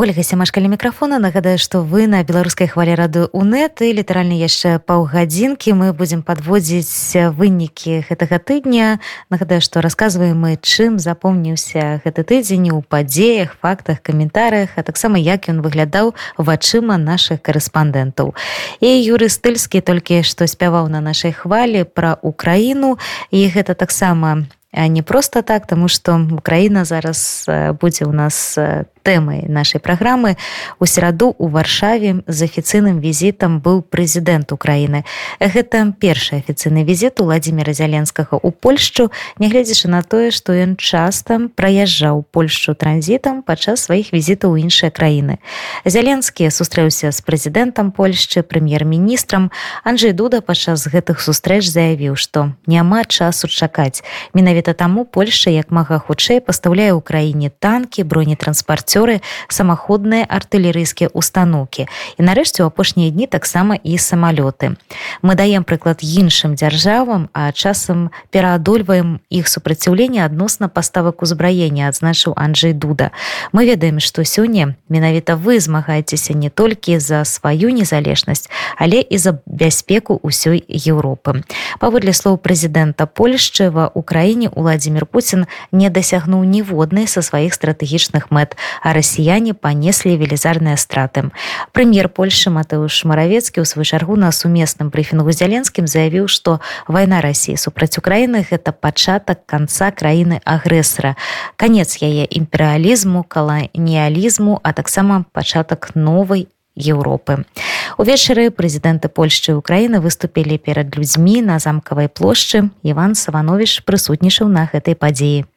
[0.00, 1.18] ольга сямашкалі мікрафона.
[1.18, 5.72] Нагадаю што вы на беларускай хвалі рады унет і літаральна яшчэ паўгадзінкі.
[5.78, 8.98] Мы будзем падводзіць вынікі гэтага тыдня.
[9.30, 15.46] Нагадаю што расказваем мы чым запомніўся гэты тыдзень у падзеях фактах каментарыях а таксама як
[15.48, 18.34] ён выглядаў вачыма наших корэспандэнтаў
[18.80, 22.98] і юрыстыльскі толькі што спяваў на нашай хвалі пра украіну.
[23.30, 27.48] І гэта таксама не просто так тому что украина зараз
[27.80, 28.58] будзе у нас
[29.06, 30.36] тэмай нашай праграмы.
[30.80, 35.06] У сераду у варшаве з афіцыйным візітам быў прэзідэнт Украіны.
[35.38, 42.26] Гэта першы афіцыйны візіт владимира зяленскага у польшчу нягледзячы на тое што ён часта праязджаў
[42.34, 45.38] польшчу транзітам падчас сваіх візітаў у іншыя краіны.
[45.86, 49.54] Зяленскі сустрэўся з прэзідэнтам польшчы прэм'ер-міністрам.
[49.86, 54.02] Анджей дуда падчас гэтых сустрэч заявіў што няма часу чакаць.
[54.34, 61.86] Менавіта таму польша як мага хутчэй пастаўляе ў краіне танкі бронетранспарцёр транспарцёры самаходныя артылерыйскія установкі
[62.18, 64.76] і нарэшце у апошнія дні таксама і самалёты.
[65.22, 72.72] Мы даем прыклад іншым дзяржавам а часам пераадольваем іх супраціўленне адносна паставак узбраення адзначыў Анджей
[72.72, 73.10] дуда.
[73.52, 79.38] Мы ведаем што сёння менавіта вы змагаецеся не толькі за сваю незалежнасць але і за
[79.46, 81.42] бяспеку ўсёй Еўропы.
[81.78, 88.56] Паводле слоў прэзідэнта Польшчы ва Украіне Владзімир Пуін не дасягнуў ніводнай са сваіх стратэгічных мэт
[88.82, 91.28] а расіяне панеслі велізарныя страты.
[91.76, 97.60] Прэм'ер Польшы Матэуш маравецкі ў сваю чаргу на сумесным брыфінгу зяленскім заявіў што вайна рассіі
[97.60, 101.14] супраць Украіны гэта пачатак канца краіны агрэсара.
[101.60, 107.48] Канец яе імперыялізму каланіялізму а таксама пачатак новай Еўропы.
[107.96, 112.68] Увечары прэзідэнты Польшчы і Украіны выступілі перад людзьмі на замкавай плошчы.
[112.84, 115.48] Іван Саванович прысутнічаў на гэтай падзеі.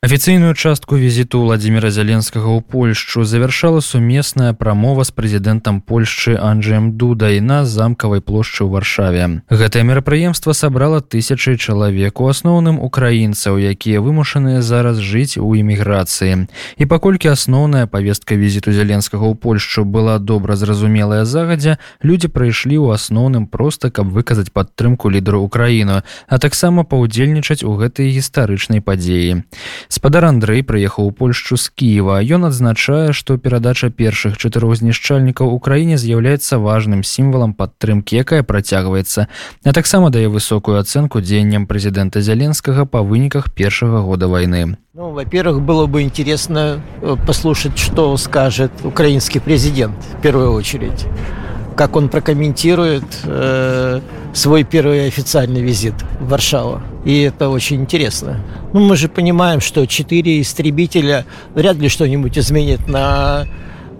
[0.00, 7.42] Афіцыйную частку візіту Владзіміра Зяленскага ў Польшчу завяршала сумесная прамова з прэзідэнтам Польшчы Анджеем Дудай
[7.42, 9.42] на замкавай плошчы ў варшаве.
[9.50, 16.46] Гэтае мерапрыемства сабрала тысячы чалавек у асноўным украінцаў, якія вымушаныя зараз жыць у эміграцыі.
[16.78, 22.94] І паколькі асноўная павестка візіту зяленскага ў Польшчу была добра зразумелая загадзя, людзі прыйшлі ў
[22.94, 29.42] асноўным проста, каб выказаць падтрымку лідару ўкраіну, а таксама паўдзельнічаць у гэтай гістарычнай падзеі
[29.88, 32.20] спадар Андрэй прыехаў у Польшчу з Кіева.
[32.22, 39.28] Ён адзначае што перадача першых чатырох знішчальнікаў у краіне з'яўляецца важным сімвалам падтрымкі якая працягваецца
[39.64, 45.62] а таксама дае высокую ацэнку дзеянням прэзідэнта зяленскага па выніках першага года войны ну, во-первых
[45.62, 51.06] было бы интересно э, послушать что скажет украинский президент в первую очередь.
[51.76, 54.00] Как он прокомментирует э,
[54.32, 56.80] свой первый официальный визит в Варшаву.
[57.04, 58.40] И это очень интересно.
[58.72, 61.24] Ну, мы же понимаем, что четыре истребителя
[61.54, 63.46] вряд ли что-нибудь изменит на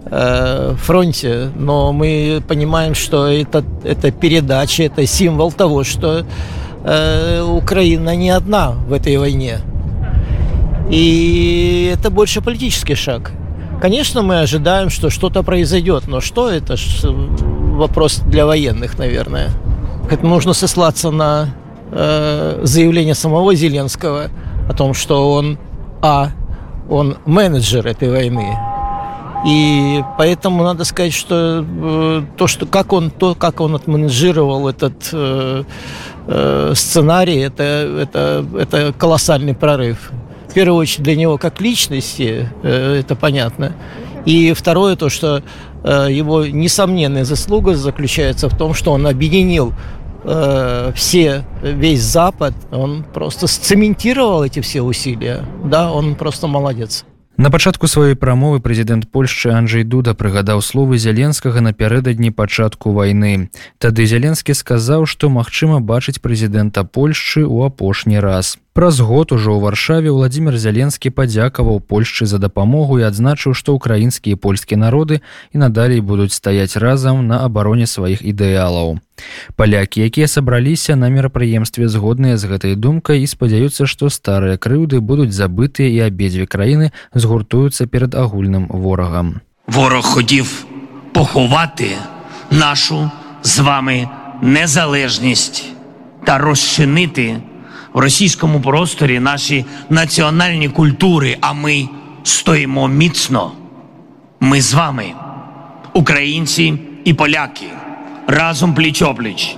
[0.05, 6.25] э, фронте, но мы понимаем, что это, это передача, это символ того, что
[6.83, 9.59] э, Украина не одна в этой войне.
[10.89, 13.31] И это больше политический шаг.
[13.81, 16.75] Конечно, мы ожидаем, что что-то произойдет, но что это?
[17.79, 19.49] вопрос для военных, наверное.
[20.11, 21.49] Это нужно сослаться на
[21.91, 24.29] э, заявление самого Зеленского
[24.67, 25.59] о том, что он,
[26.01, 26.29] а,
[26.89, 28.57] он менеджер этой войны.
[29.45, 35.09] И поэтому надо сказать, что э, то, что как он, то, как он отменеджировал этот
[35.13, 35.63] э,
[36.27, 40.11] э, сценарий, это, это, это колоссальный прорыв.
[40.49, 43.73] В первую очередь для него как личности, э, это понятно.
[44.25, 45.41] И второе, то, что
[45.83, 49.73] э, его несомненная заслуга заключается в том, что он объединил
[50.23, 55.45] э, все, весь Запад, он просто сцементировал эти все усилия.
[55.63, 57.05] Да, он просто молодец.
[57.39, 63.47] На пачатку сваёй прамовы прэзідэнт Польшчы Анджей Дуда прыгадаў словы зяленскага напярэдадні пачатку вайны.
[63.79, 68.59] Тады зяленскі сказаў, што магчыма бачыць прэзідэнта Польшчы ў апошні раз.
[68.73, 74.37] Праз год ужо ў варшаве Владзімир Зяленскі падзякаваў Польшчы за дапамогу і адзначыў, што ўкраінскія
[74.37, 79.01] і польскія народы і надалей будуць стаяць разам на абароне сваіх ідэалаў.
[79.57, 85.33] Палякі, якія сабраліся на мерапрыемстве згодныя з гэтай думкай і спадзяюцца, што старыя крыўды будуць
[85.33, 89.41] забытыя і абедзве краіны згуртуюцца перад агульным ворагам.
[89.67, 90.65] Ворог хотів
[91.13, 91.97] поховати
[92.51, 93.11] нашу
[93.43, 94.09] з вами
[94.41, 95.65] незалежність
[96.23, 97.41] та розчинити
[97.93, 101.89] в російському просторі наші національні культури, а ми
[102.23, 103.51] стоїмо міцно.
[104.39, 105.05] Ми з вами,
[105.93, 106.73] українці
[107.05, 107.65] і поляки,
[108.27, 109.55] разом пліч-опліч.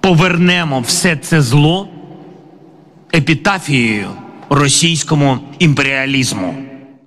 [0.00, 1.88] Повернемо все це зло
[3.14, 4.06] епітафією
[4.50, 6.54] російському імперіалізму.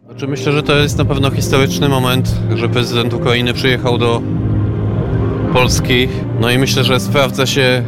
[0.06, 4.22] Znaczy myślę, że to jest na pewno historyczny moment, że prezydent Ukrainy przyjechał do
[5.54, 6.10] Polski.
[6.42, 6.84] No i myślę,
[7.46, 7.84] się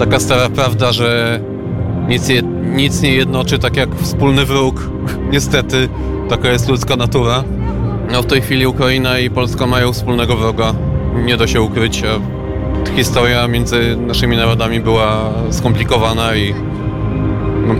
[0.00, 1.40] taka stara prawda, że
[2.08, 2.42] nic, je,
[2.76, 4.90] nic nie jednoczy tak jak wspólny wróg.
[5.32, 5.88] Niestety,
[6.28, 7.44] taka jest ludzka natura.
[8.12, 10.74] No w tej chwili Ukraina i Polska mają wspólnego wroga.
[11.24, 12.02] Nie da się ukryć.
[12.96, 16.54] Historia między naszymi narodami była skomplikowana i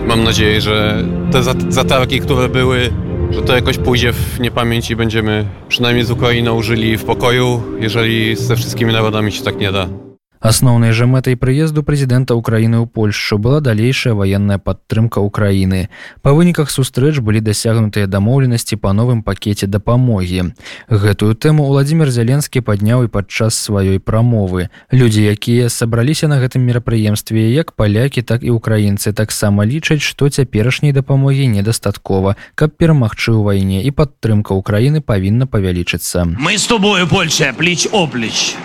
[0.06, 2.90] mam nadzieję, że te zatargi, które były,
[3.30, 8.36] że to jakoś pójdzie w niepamięć i będziemy przynajmniej z Ukrainą żyli w pokoju, jeżeli
[8.36, 10.09] ze wszystkimi narodami się tak nie da.
[10.40, 15.92] Асноўнай жа мэтай прыезду прэзідэнта ўкраіны ў Польшчу была далейшая ваенная падтрымка ўкраіны.
[16.24, 20.56] Па выніках сустрэч былі дасягнутыя дамоўленасці па новым пакеце дапамогі.
[20.88, 24.72] Гэтую тэму Владзімир Зяленскі падняў і падчас сваёй прамовы.
[24.88, 30.96] Людзі, якія сабраліся на гэтым мерапрыемстве, як палякі, так і ўкраінцы таксама лічаць, што цяперашняй
[30.96, 36.24] дапамогі недастаткова, каб перамагчы ў вайне і падтрымка ўкраіны павінна павялічыцца.
[36.40, 38.56] Мы з тобою Польша пліч опліч.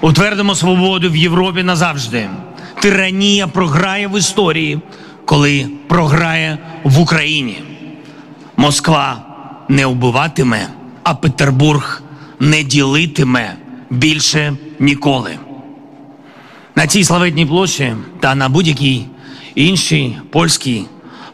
[0.00, 2.28] Утвердимо свободу в Європі назавжди.
[2.80, 4.80] Тиранія програє в історії,
[5.24, 7.62] коли програє в Україні.
[8.56, 9.26] Москва
[9.68, 10.68] не вбиватиме,
[11.02, 12.02] а Петербург
[12.40, 13.56] не ділитиме
[13.90, 15.38] більше ніколи.
[16.76, 19.04] На цій славетній площі та на будь-якій
[19.54, 20.84] іншій польській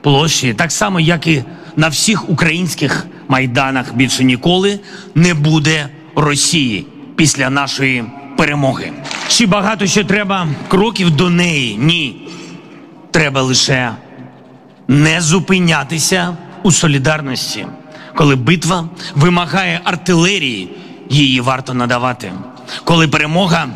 [0.00, 1.44] площі, так само як і
[1.76, 4.80] на всіх українських майданах, більше ніколи
[5.14, 6.86] не буде Росії
[7.16, 8.04] після нашої
[8.36, 8.92] перемоги.
[9.28, 11.76] Чи багато ще треба кроків до неї?
[11.76, 12.28] Ні.
[13.10, 13.92] Треба лише
[14.88, 17.66] не зупинятися у солідарності.
[18.14, 20.68] Коли битва вимагає артилерії,
[21.10, 22.32] її варто надавати.
[22.84, 23.68] Коли перемога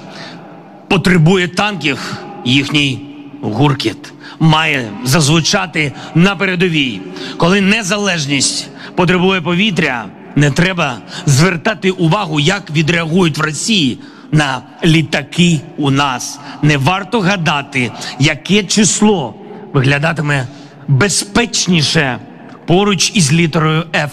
[0.88, 1.98] потребує танків,
[2.44, 3.06] їхній
[3.42, 7.00] гуркіт має зазвучати на передовій.
[7.36, 10.04] Коли незалежність потребує повітря,
[10.36, 13.98] не треба звертати увагу, як відреагують в Росії
[14.34, 16.40] на літаки у нас.
[16.62, 19.34] Не варто гадати, яке число
[19.72, 20.46] виглядатиме
[20.88, 22.18] безпечніше
[22.66, 24.10] поруч із літерою F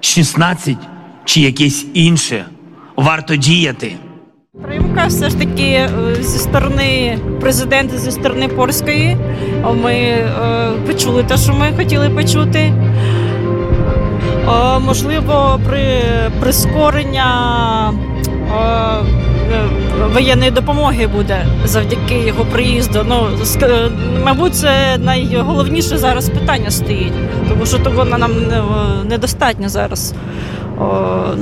[0.00, 0.76] 16
[1.24, 2.44] чи якесь інше.
[2.96, 3.92] Варто діяти.
[4.52, 5.90] Підтримка все ж таки е,
[6.20, 9.16] зі сторони президента, зі сторони польської.
[9.82, 10.26] Ми е,
[10.86, 12.58] почули те, що ми хотіли почути.
[12.58, 12.72] Е,
[14.78, 16.02] можливо, при
[16.40, 17.92] прискорення
[20.12, 23.06] воєнної допомоги буде завдяки його приїзду.
[23.08, 23.28] Ну
[24.24, 27.12] мабуть, це найголовніше зараз питання стоїть,
[27.48, 28.32] тому що того нам
[29.08, 30.14] недостатньо зараз.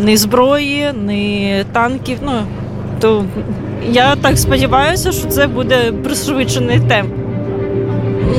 [0.04, 2.18] Ні зброї, ні танків.
[2.22, 2.32] Ну
[3.00, 3.24] то
[3.90, 7.10] я так сподіваюся, що це буде пришвидшений темп.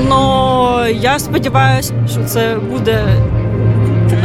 [0.10, 0.70] Ну
[1.02, 3.04] я сподіваюся, що це буде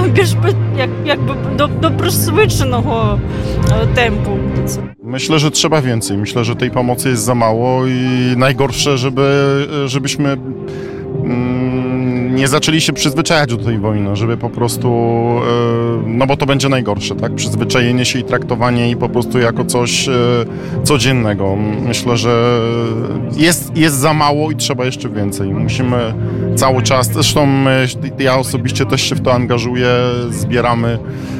[0.08, 0.34] більш
[0.78, 3.18] як, jakby do, do przewyższonego
[3.94, 4.38] tempu.
[5.02, 6.16] Myślę, że trzeba więcej.
[6.16, 10.32] Myślę, że tej pomocy jest za mało i najgorsze, żeby, żebyśmy
[11.24, 16.46] mm, nie zaczęli się przyzwyczajać do tej wojny, żeby po prostu, e, no bo to
[16.46, 17.34] będzie najgorsze, tak?
[17.34, 20.12] Przyzwyczajenie się i traktowanie i po prostu jako coś e,
[20.84, 21.56] codziennego.
[21.86, 22.60] Myślę, że
[23.36, 25.48] jest, jest za mało i trzeba jeszcze więcej.
[25.48, 26.14] Musimy
[26.56, 27.86] cały czas, zresztą my,
[28.18, 29.88] ja osobiście też się w to angażuję,
[30.30, 31.39] zbieramy e,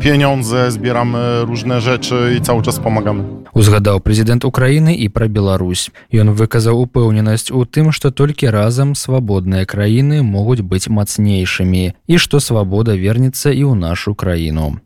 [0.00, 3.24] pieniądze, zbieramy różne rzeczy i cały czas pomagamy.
[3.58, 5.90] Узгадаў прэзідэнт Украіны і пра Беларусь.
[6.12, 12.38] Ён выказаў упэўненасць у тым, што толькі разам свабодныя краіны могуць быць мацнейшымі і што
[12.38, 14.78] свабода вернецца і ў нашу краіну.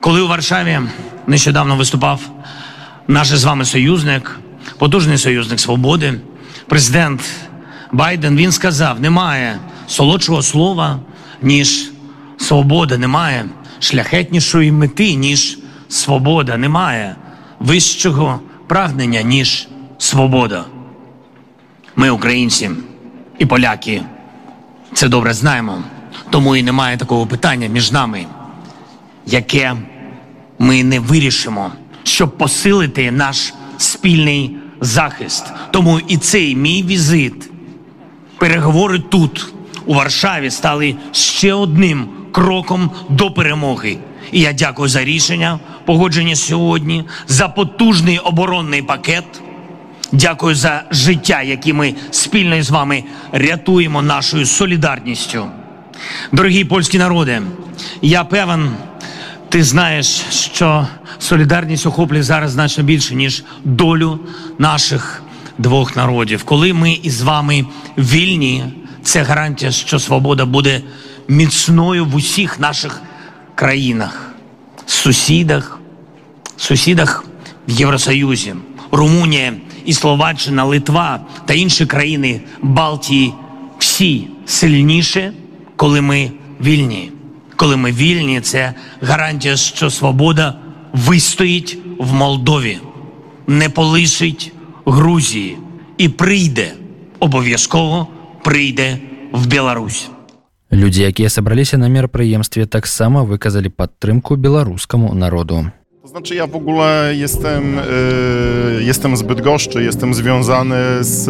[0.00, 0.80] Коли у Варшаві
[1.26, 2.20] нещодавно виступав
[3.08, 4.40] наш з вами союзник,
[4.78, 6.20] потужний союзник свободи,
[6.66, 7.20] президент
[7.92, 10.98] Байден він сказав: немає солодшого слова,
[11.42, 11.91] ніж
[12.42, 13.44] свобода, немає
[13.78, 17.16] шляхетнішої мети, ніж свобода, немає
[17.60, 19.68] вищого прагнення, ніж
[19.98, 20.64] свобода.
[21.96, 22.70] Ми, українці
[23.38, 24.02] і поляки,
[24.92, 25.82] це добре знаємо,
[26.30, 28.26] тому і немає такого питання між нами,
[29.26, 29.76] яке
[30.58, 31.72] ми не вирішимо,
[32.02, 35.44] щоб посилити наш спільний захист.
[35.70, 37.50] Тому і цей мій візит,
[38.38, 39.54] переговори тут,
[39.86, 43.98] у Варшаві, стали ще одним кроком до перемоги.
[44.32, 49.24] І я дякую за рішення, погоджені сьогодні, за потужний оборонний пакет.
[50.12, 55.46] Дякую за життя, які ми спільно з вами рятуємо нашою солідарністю.
[56.32, 57.42] Дорогі польські народи,
[58.02, 58.70] я певен,
[59.48, 60.86] ти знаєш, що
[61.18, 64.20] солідарність охоплює зараз значно більше, ніж долю
[64.58, 65.22] наших
[65.58, 66.44] двох народів.
[66.44, 67.66] Коли ми із вами
[67.98, 68.64] вільні,
[69.02, 70.82] це гарантія, що свобода буде
[71.28, 73.02] міцною в усіх наших
[73.54, 74.30] країнах,
[74.86, 75.80] сусідах,
[76.56, 77.24] сусідах
[77.68, 78.54] в Євросоюзі,
[78.90, 83.34] Румунія і Словаччина, Литва та інші країни Балтії
[83.78, 85.32] всі сильніше,
[85.76, 86.30] коли ми
[86.60, 87.12] вільні.
[87.56, 90.54] Коли ми вільні, це гарантія, що свобода
[90.92, 92.78] вистоїть в Молдові,
[93.46, 94.52] не полишить
[94.86, 95.58] Грузії
[95.98, 96.74] і прийде,
[97.18, 98.08] обов'язково
[98.43, 98.97] прийде
[99.33, 100.09] в Білорусь.
[100.71, 105.71] Людзі, якія сабраліся на мерапрыемстве, таксама выказалі падтрымку беларускаму народу.
[106.01, 111.27] To znaczy ja w ogóle jestem, y, jestem z Bydgoszczy, jestem związany z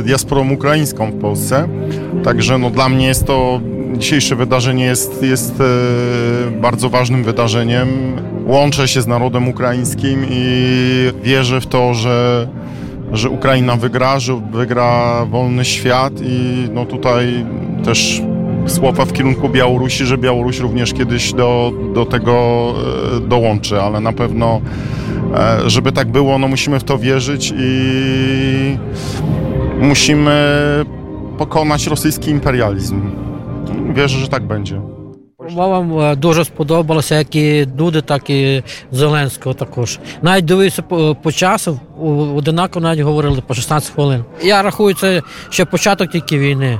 [0.00, 1.68] y, diasporą ukraińską w Polsce,
[2.24, 3.60] także no dla mnie jest to,
[3.96, 7.88] dzisiejsze wydarzenie jest, jest y, bardzo ważnym wydarzeniem.
[8.46, 10.66] Łączę się z narodem ukraińskim i
[11.22, 12.48] wierzę w to, że,
[13.11, 17.45] że Ukraina wygra, że wygra wolny świat i no tutaj
[17.85, 18.21] też
[18.67, 22.73] słowa w kierunku Białorusi, że Białoruś również kiedyś do, do tego
[23.17, 24.61] e, dołączy, ale na pewno,
[25.35, 28.77] e, żeby tak było, no musimy w to wierzyć i
[29.79, 30.35] musimy
[31.37, 33.01] pokonać rosyjski imperializm.
[33.93, 34.81] Wierzę, że tak będzie.
[35.53, 39.99] Вам е, дуже сподобалося, як і Дуди, так і Зеленського також.
[40.21, 41.79] Навіть дивився по, по часу,
[42.35, 44.23] одинаково навіть говорили по 16 хвилин.
[44.43, 46.79] Я рахую, це ще початок тільки війни.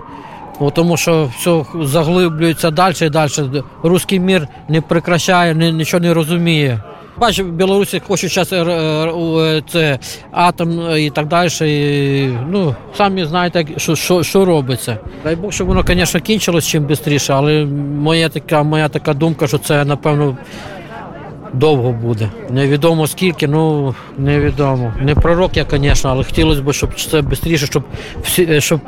[0.59, 3.63] Бо Тому що все заглиблюється далі і далі.
[3.83, 6.81] Руський мір не прекращає, не нічого не розуміє.
[7.17, 8.49] Бачу, Білорусі хочуть зараз
[9.69, 9.99] це
[10.31, 11.49] атом і так далі.
[11.61, 14.97] І, ну, самі знаєте, що, що, що робиться.
[15.23, 19.57] Дай Бог, щоб воно, звісно, кінчилось чим швидше, але моя така, моя така думка, що
[19.57, 20.37] це, напевно,
[21.54, 22.30] довго буде.
[22.50, 24.92] Невідомо скільки, ну невідомо.
[25.00, 27.84] Не пророк я, звісно, але хотілося б, щоб це швидше, щоб
[28.22, 28.80] всі, е, щоб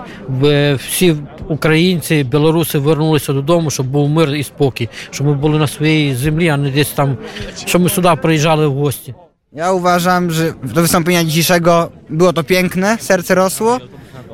[0.45, 1.16] е, всі
[1.49, 6.49] українці, білоруси вернулися додому, щоб був мир і спокій, щоб ми були на своїй землі,
[6.49, 7.16] а не десь там,
[7.64, 9.14] щоб ми сюди приїжджали в гості.
[9.55, 13.78] Ja uważam, że do wystąpienia dzisiejszego było to piękne, serce rosło.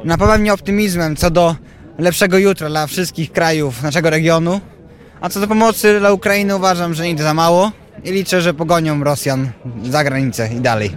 [0.04, 1.56] Napawa mnie optymizmem co do
[1.98, 4.60] lepszego jutra dla wszystkich krajów naszego regionu.
[5.20, 7.72] A co do pomocy dla Ukrainy uważam, że nigdy za mało
[8.03, 9.51] i liczę, że pogonią Rosjan
[9.83, 10.95] za granicę i dalej.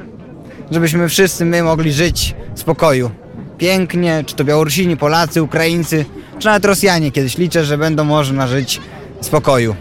[0.70, 3.10] Żebyśmy wszyscy my mogli żyć w spokoju.
[3.58, 6.04] Pięknie, czy to Białorusini, Polacy, Ukraińcy,
[6.38, 7.38] czy nawet Rosjanie kiedyś.
[7.38, 8.80] Liczę, że będą można żyć
[9.20, 9.76] w spokoju.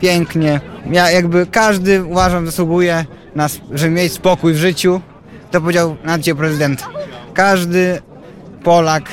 [0.00, 0.60] Pięknie.
[0.90, 3.04] Ja jakby każdy uważam zasługuje
[3.34, 5.00] na, żeby mieć spokój w życiu.
[5.50, 6.84] To powiedział na dzisiaj prezydent.
[7.34, 8.02] Każdy
[8.62, 9.04] Polak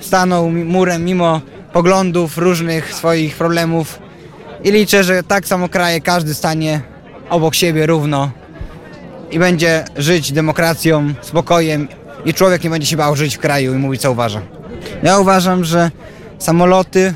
[0.00, 1.40] stanął murem mimo
[1.72, 3.98] poglądów, różnych swoich problemów
[4.64, 6.80] i liczę, że tak samo kraje każdy stanie
[7.30, 8.30] obok siebie równo
[9.30, 11.88] i będzie żyć demokracją, spokojem
[12.24, 14.40] i człowiek nie będzie się bał żyć w kraju i mówić co uważa.
[15.02, 15.90] Ja uważam, że
[16.38, 17.14] samoloty,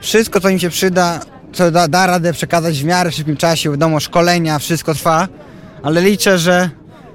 [0.00, 1.20] wszystko co im się przyda,
[1.52, 5.28] co da, da radę przekazać w miarę szybkim czasie, wiadomo, szkolenia, wszystko trwa,
[5.82, 6.70] ale liczę, że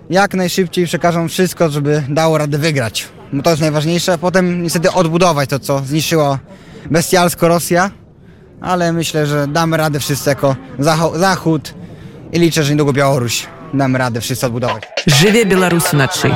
[0.10, 3.08] jak najszybciej przekażą wszystko, żeby dało radę wygrać.
[3.34, 6.40] Bo to jest najważniejsze, potem niestety odbudować to, co zniszczyło
[6.92, 7.92] bestialsko Rosja,
[8.62, 10.56] ale myślę, że damy radę wszyscy jako
[11.16, 11.74] Zachód
[12.36, 14.84] i liczę, że niedługo Białoruś nam radę wszyscy odbudować.
[15.08, 16.32] Żywie Białorusi naszej!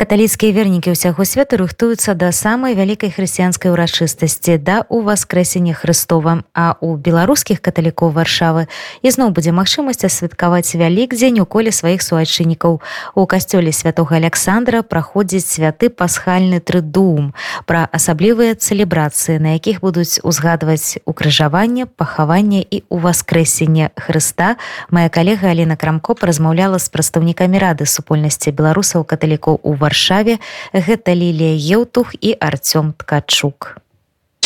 [0.00, 6.40] Каталіцкія вернікі ўсяго свету рыхтуюцца да самай вялікай хрысціянскай урачыстасці да уваскрэсення Христова.
[6.56, 8.64] А у беларускіх каталікоў варшавы
[9.04, 15.92] ізноў будзе магчымасць асвяткаваць вялікдзень у коле сваіх суайчыннікаў у касцёле святого Александра праходзіць святы
[15.92, 17.36] пасхальны трыдуум
[17.68, 24.56] пра асаблівыя цэлебрацыі на якіх будуць узгадваць укрыжаванне пахаванне і уваскрэсення Хрыста
[24.88, 29.89] моя калега Алена крамко паразмаўляла з прадстаўнікамі рады супольнасці беларусаў каталікоў у варшаве
[30.72, 33.80] гэта лілія еўтух і Арцём ткачук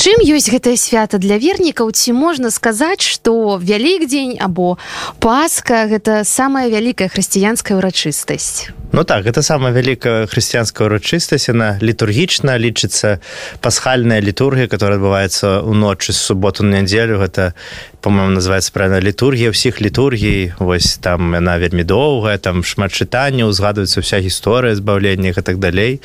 [0.05, 1.89] Чым ёсць гэтае свята для вернікаў?
[1.89, 4.77] Ці можна сказаць што вялікдзень або
[5.17, 8.69] паска гэта самая вялікая хрысціянская ўрачыстасць?
[8.95, 13.19] Ну так гэта самая вялікая хрысціянская урачыстасць яна літургічна лічыцца.
[13.59, 17.59] Пасхальная літургія которая адбываецца ўночы з суботу на нядзелю гэта
[18.05, 20.55] по-моему называется правильно літургія ўсіх літургій.
[20.63, 25.99] Вось там яна вельмі доўгая там шмат чытання узгадваецца вся гісторыя збаўлення і так далей.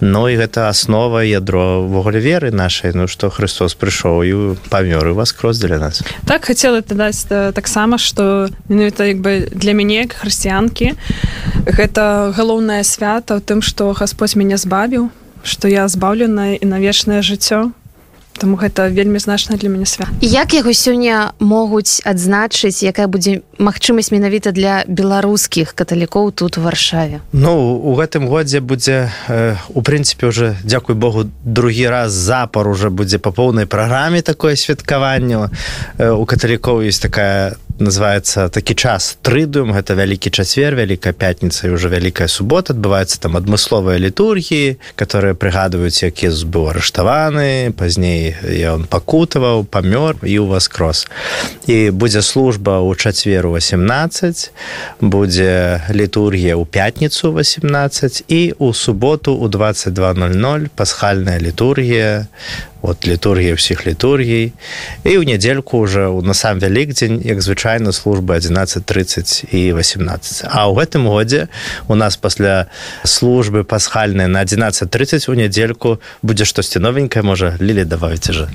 [0.00, 4.32] Ну і гэта аснова ядро ввогуле веры нашай ну што Христос прыйшоў і
[4.68, 6.02] памёр і вас крос для нас.
[6.26, 10.94] Так хацела дадаць э, таксама што менавіта як бы для мяне як хрысціянкі
[11.66, 15.10] гэта галоўнае свята ў тым што Господь мяне збавіў
[15.44, 17.70] што я збаўленая і на вечнае жыццё
[18.38, 24.10] Таму гэта вельмі значна для мяне свят як яго сёння могуць адзначыць якая будзе магчымасць
[24.10, 27.20] менавіта для беларускіх каталікоў тут у варшаве?
[27.32, 32.90] Ну у гэтым годзе будзе э, у прынцыпе уже дзякуй Богу другі раз запар уже
[32.90, 35.50] будзе па поўнай праграме такое святкаванне.
[35.98, 41.74] Э, у каталікоў есть такая называется такі час трыдум гэта вялікі чацвер вялікая пятніца і
[41.74, 48.38] ўжо вялікая субота адбываецца там адмысловыя літургіі которые прыгадваюць як Езус быў арыштаваны пазней
[48.70, 51.06] ён пакутаваў памёр і у вас крос
[51.66, 59.48] і будзе служба ў чацверу 18 будзе літургія ў пятніцу 18 і у суботу у
[59.48, 62.30] 2200 пасхальная літургія
[62.84, 64.52] от літургія ўсіх літургій.
[65.08, 70.76] І ў нядзельку уже на сам вялікдзень як звычайна службы 11:30 і 18 а ў
[70.76, 71.48] гэтым годзе
[71.88, 72.68] у нас пасля
[73.04, 78.48] службы пасхальнай на 11:30 у нядзельку будзе штосьці новенькае можа лілі давайце же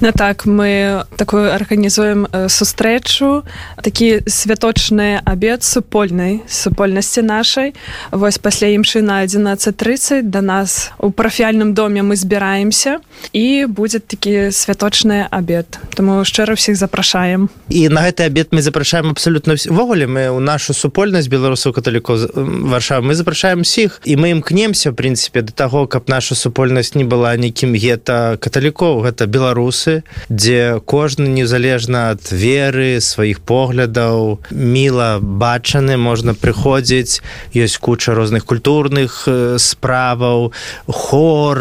[0.00, 3.42] Ну так мы такую арганізуем сустрэчу
[3.82, 7.74] такі святочны абед супольнай супольнасці нашай.
[8.10, 13.00] Вось пасля імшы на 11:30 да нас у парафіяльным доме мы збіраемся.
[13.32, 19.08] І будзе такі святочны абед Таму шчыра ўсіх запрашаем і на гэты абед мы запрашаем
[19.10, 22.28] абсолютно увогуле мы у нашу супольнасць беларусаў каталікоў
[22.68, 27.32] варшава мы запрашаем усіх і мы імкнемся прынцыпе да таго каб наша супольнасць не была
[27.40, 36.36] нейкім гета каталікоў гэта беларусы дзе кожны незалежна ад веры сваіх поглядаў міла бачаны можна
[36.36, 37.24] прыходзіць
[37.56, 39.24] ёсць куча розных культурных
[39.56, 40.52] справаў
[40.86, 41.56] хор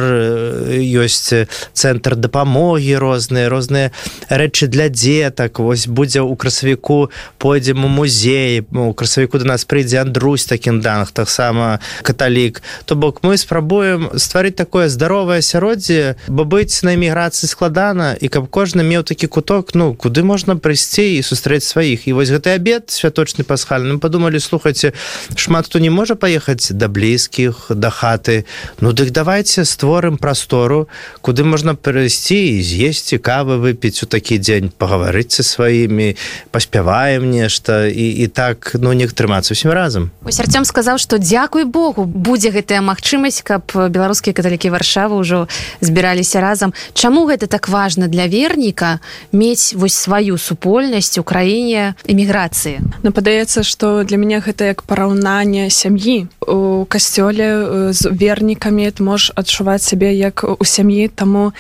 [0.76, 3.91] ёсць цэнтр дапамогі розныя розныя
[4.29, 5.59] рэчы для дзетак.
[5.59, 11.11] Вось будзе ў красавіку пойдзем у музей у красавіку до нас прыйдзе Андрусь такім данах
[11.11, 12.61] таксама каталік.
[12.85, 18.49] То бок мы спрабуем стварыць такое здаровае асяроддзе бо быць на эміграцыі складана і каб
[18.49, 22.07] кожны меў такі куток ну куды можна прыйсці і сустрэць сваіх.
[22.07, 24.93] І вось гэты абед святочны пасхальным падумалі слухайце
[25.35, 28.45] шмат хто не можа паехаць да блізкіх да хаты.
[28.79, 30.87] Ну дык давайте створым прастору
[31.21, 36.15] куды можна прыйсці і з'есці кавы выпіць у такі дзень пагаварыць са сваімі
[36.51, 40.11] паспяваем нешта і, і так ну не трымацца усім разам.
[40.23, 45.47] Ось Артём сказаў што дзякуй Богу будзе гэтая магчымасць каб беларускія каталікі варшавы ўжо
[45.81, 46.73] збіраліся разам.
[46.93, 48.99] Чаму гэта так важна для верніка
[49.31, 52.79] мець вось сваю супольнасць у краіне эміграцыі?
[53.03, 56.27] Ну падаецца што для мяне гэта як параўнанне сям'і.
[56.45, 61.53] У касцёле з вернікамі можаш адчуваць сябе як у сям'і таму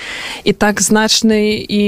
[0.43, 1.83] і так значны і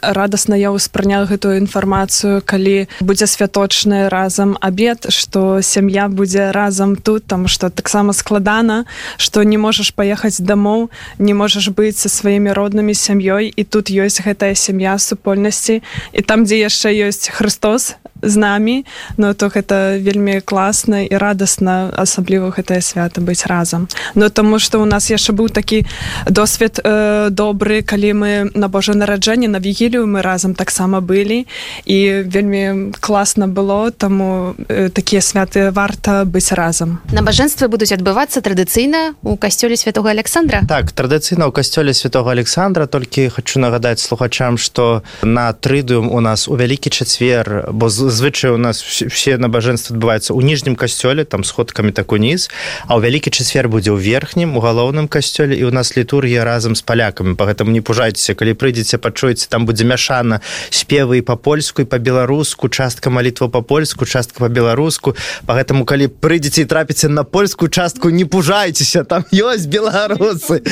[0.00, 7.26] радасна я ўспрыняла гэтую інфармацыю калі будзе святочны разам абед што сям'я будзе разам тут
[7.26, 8.84] там што таксама складана
[9.16, 14.22] што не можаш паехаць дамоў не можаш быць са сваімі роднымі сям'ёй і тут ёсць
[14.24, 15.82] гэтая сям'я супольнасці.
[16.12, 18.84] І там дзе яшчэ ёсць Христос з намі
[19.16, 23.88] но то гэта вельмі класна і радасна асабліва гэтае свята быць разам.
[24.14, 25.84] Но таму што у нас яшчэ быў такі
[26.26, 31.46] досвед э, добры калі мы на Божа нараджэнне на вігілію мы разам таксама былі
[31.84, 37.00] і вельмі класна было таму э, такія святы варта быць разам.
[37.12, 40.62] Набажэнствы будуць адбывацца традыцыйна у касцёле святого Александра?
[40.68, 46.48] Так традыцыйна ў касцёле святого Александра толькі хочу нагадаць слухачам што на трыдум у нас
[46.48, 51.92] у вялікі чацвер бо звычай у нас все набажэнства адбываюцца ў ніжнім касцёле там сходкамі
[51.92, 52.48] так уніз
[52.86, 56.78] а ў вялікі чацвер будзе ў верхнім у галоўным касцёле і у нас літургія разам
[56.78, 60.40] з палякамі по гэтаму не пужайцеся калі прыйдзеце пачуеце там будзе мяшана
[60.70, 67.08] спевы па-польску і па-беларуску частка малітва па-польску частка па-беларуску по гэтаму калі прыйдзеце і трапіце
[67.08, 70.62] на польскую частку не пужайцеся там ёсць беларусы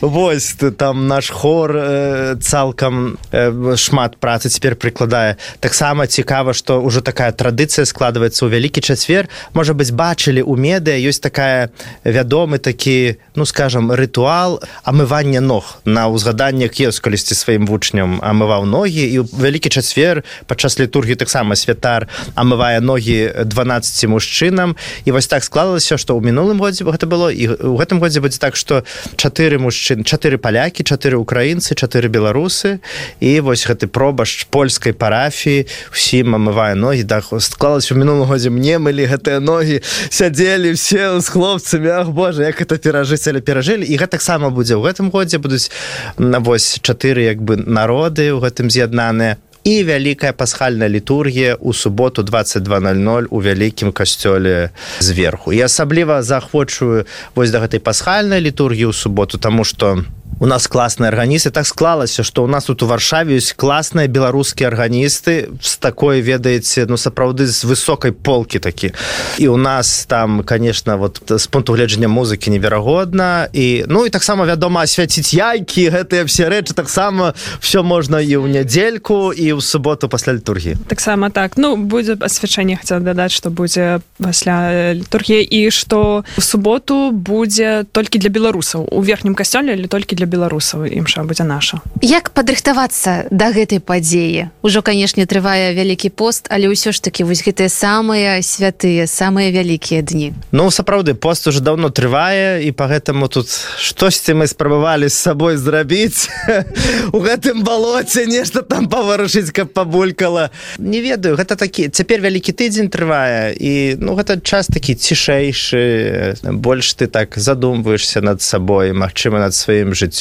[0.00, 7.02] Вось там наш хор э, цалкам э, шмат працы цяпер прыкладае таксама цікава што ўжо
[7.02, 9.26] такая традыцыя складваецца ў вялікі чацвер
[9.58, 11.74] можа быць бачылі у медыа ёсць такая
[12.06, 18.22] вядомы такі ну скажем рытуал амывання ног на ўзгаданне кес калісьці сваім вучням.
[18.22, 22.06] Амываў ногі і вялікі чацвер падчас літургі таксама святар
[22.38, 24.76] амывае ногі 12 мужчынам.
[25.04, 28.38] І вось так склалася што ў мінулым годзе гэта было і у гэтым годзе будзе
[28.38, 28.86] так што
[29.18, 32.78] чатыры мужчын чатыры палякі чатыры украінцы чатыры беларусы.
[33.18, 38.78] І вось гэты пробашч польскай парафіі усім амывае ногі да склалась у мінулым годзе мне
[38.78, 43.96] мылі гэтыя ногі сядзелі все з хлопцамі Ах Боже як это перажыць але перажылі і
[43.96, 45.72] гэтаксама будзе ў гэтым годзе будуць
[46.18, 52.22] на вось чатыры як бы народы ў гэтым з'яднаныя і вялікая пасхальная літургія ў суботу
[52.22, 54.70] 2200 у вялікім касцёле
[55.00, 55.52] зверху.
[55.52, 61.08] І асабліва заахвочую вось да гэтай пасхальнай літургіі ў суботу тому что у нас класныя
[61.08, 66.20] арганісты так склалася что у нас тут у варшаве ёсць класныя беларускія арганісты з такой
[66.20, 68.92] ведаеце ну сапраўды з высокай полки такі
[69.38, 74.44] і у нас там конечно вот з пункту гледжання музыкі неверагодна і ну і таксама
[74.44, 76.74] вядома асвяціць яйкі гэтыя все рэчы.
[76.74, 80.76] Таксама все можна і ў нядзельку і ў суботу пасля літургіі.
[80.88, 81.56] Таксама так.
[81.56, 85.44] Ну будзе асвячэнне хацеў дадаць што будзе пасля літургіі.
[85.44, 90.84] І што в суботу будзе толькі для беларусаў у верхнім касцёле или толькі для беларусаў
[90.86, 91.80] імша будзе наша.
[92.02, 94.50] Як падрыхтавацца да гэтай падзеі?
[94.62, 100.02] Ужо канешне трывае вялікі пост але ўсё ж таки вось гэтыя самыя святыя самыя вялікія
[100.02, 100.34] дні.
[100.52, 103.48] Ну сапраўды пост уже давно трывае і по гэтаму тут
[103.78, 106.28] штосьці мы спрабавалі з сабой зрабіць.
[107.16, 110.50] У гэтым балоце нешта там паварушыць каб пабулькала.
[110.78, 116.42] Не ведаю гэта такі цяпер вялікі тыдзень трывае і ну гэта час такі цішэйшы.
[116.42, 120.15] Больш ты так задумваешься над сабой Мачыма над сваім жыццём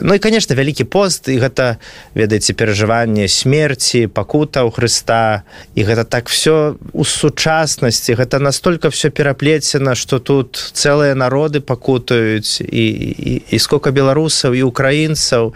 [0.00, 1.76] Ну і конечно вялікі пост і гэта
[2.14, 5.42] ведаеце перажыванне смерці пакута ў Хрыста.
[5.74, 8.14] І гэта так все у сучаснасці.
[8.14, 12.60] Гэта настолько все пераплецена что тут цэлыя народы пакутаюць.
[12.60, 15.54] І, і, і сколько беларусаў і украінцаў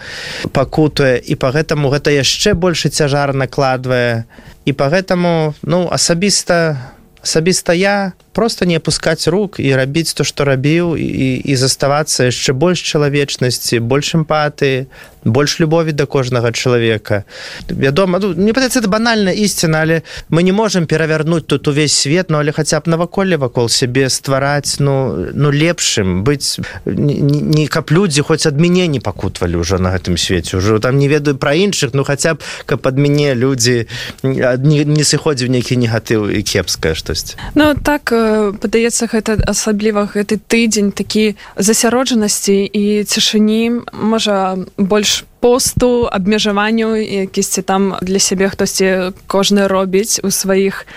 [0.53, 1.19] пакутуе.
[1.19, 4.25] І по гэтаму гэта яшчэ больше цяжар накладвае.
[4.65, 6.77] І по гэтаму ну асабіста
[7.23, 12.53] асабіста я просто не опускаць рук і рабіць то што рабіў і, і заставацца яшчэ
[12.53, 14.87] больш чалавечнасці больш эмпаты
[15.25, 17.25] больш любові да кожнага чалавека
[17.69, 22.31] вядома ну, не падаецца это банальна ісціна але мы не можемм перавярнуць тут увесь свет
[22.31, 28.23] ну але хаця б наваколле вакол сябе ствараць ну ну лепшым быць не, каб людзі
[28.23, 31.95] хоць ад мяне не пакутвалі ўжо на гэтым свеце ўжо там не ведаю пра іншых
[31.95, 33.87] ну хаця б каб ад мяне людзі
[34.23, 38.13] не, не сыходзіў нейкі негатыў і кепская штосьць ну так
[38.61, 47.95] падаецца гэта асабліва гэты тыдзень такі засяроджанасці і цішыні можа больш посту абмежаванню якісьці там
[48.01, 50.89] для сябе хтосьці кожны робіць у сваіх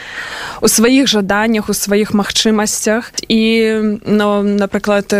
[0.63, 3.11] у сваіх жаданнях у сваіх магчымасцях.
[3.27, 3.75] І
[4.07, 5.11] ну напрыклад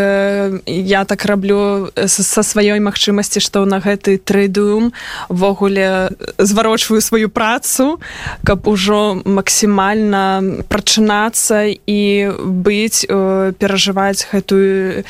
[0.64, 4.96] я так раблю са сваёй магчымасці што на гэты трыдум
[5.28, 6.08] ввогуле
[6.40, 8.00] зварочваю сваю працу
[8.48, 10.40] каб ужо максімальна
[10.72, 12.32] прачынацца і
[12.64, 13.04] быць
[13.60, 15.04] перажываць гэтую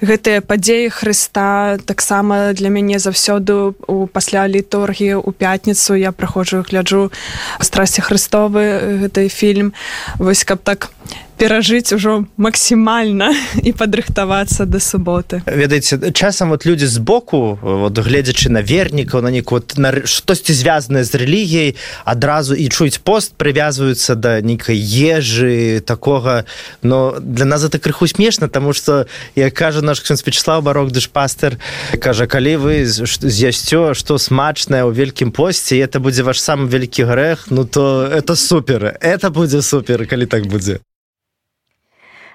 [0.00, 7.12] гэтыя падзеі Хрыста таксама для мяне заўсёды у пасля літургіі у пятніцу я праходжу гляджу
[7.60, 9.72] страсці хрыстовы гэты фільм.
[10.18, 10.90] Вось каб так
[11.38, 13.30] перажыць ужо максімальна
[13.62, 19.62] і падрыхтавацца да суботы ведаеце часам вот людзі збоку вот гледзячы на вернікаў на неку
[19.76, 21.70] на штосьці звязанае з рэлігіяй
[22.04, 26.44] адразу і чуюць пост прывязваюцца да нейкай ежы такога.
[26.82, 31.58] Но для нас это крыху смешна тому что як кажа наш Вячеслав барок дышпастер
[32.00, 37.46] кажа калі вы з'ясцё што смачнае ў вялікім посце это будзе ваш сам вялікі грэх
[37.50, 40.80] ну то это супер это будзе супер калі так будзе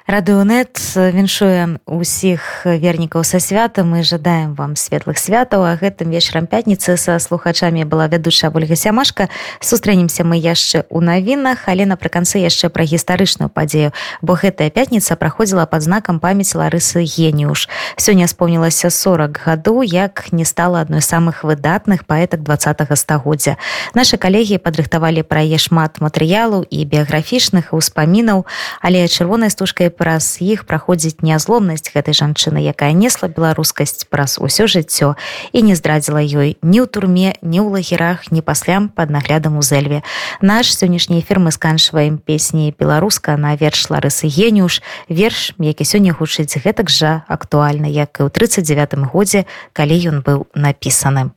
[0.07, 5.63] радыонет віншуе усіх вернікаў са свята мы жадаем вам светлых святаў.
[5.63, 9.29] А гэтым вечарам пятніцы са слухачамі была вядучая ольга сямашка.
[9.63, 11.71] Сустрэнемся мы яшчэ ў навінах.
[11.71, 17.69] Але напрыканцы яшчэ пра гістарычную падзею бо гэтая пятніца праходзіла под знакам памяці ларысы геніуш.
[17.95, 23.55] Сёння спомнілася 40 гадоў як не стала адной з самых выдатных паэтак два стагоддзя.
[23.95, 28.45] Нашы калегі падрыхтавалі пра яе шмат матэрыялаў і біяграфічных успамінаў
[28.81, 35.13] але чырвонай стужкай праз іх праходзіць нязломнасць гэтай жанчыны якая несла беларускасць праз усё жыццё
[35.53, 39.63] і не здрадзіла ёй ні ў турме ні ў лагерах ні паслям под наглядам у
[39.63, 40.01] зэльве
[40.41, 44.81] наш сённяшні эфір мы сканчваем песні беларуска на верш ларысы геніуш.
[45.09, 50.49] Верш які сёння гучыць гэтак жа актуальна як і ў 39 годзе калі ён быў
[50.55, 51.29] напісаны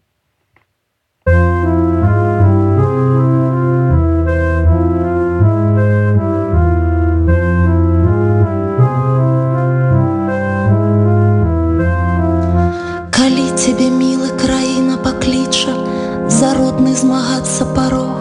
[16.36, 18.20] за родны змагацца парог.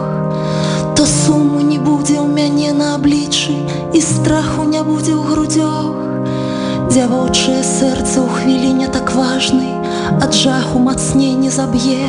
[0.96, 3.56] То суму не будзе ў мяне на аблічы
[3.92, 5.94] і страху не будзе ў грудзёг
[6.96, 9.68] дзявочае сэрца ў хвіліне так важны
[10.24, 12.08] ад жаху мацней не заб'е.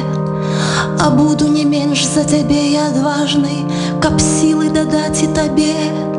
[1.03, 3.67] А буду не менш за цябе і адважнай
[3.99, 5.75] каб сілы дадаць і табе.
[5.75, 6.16] то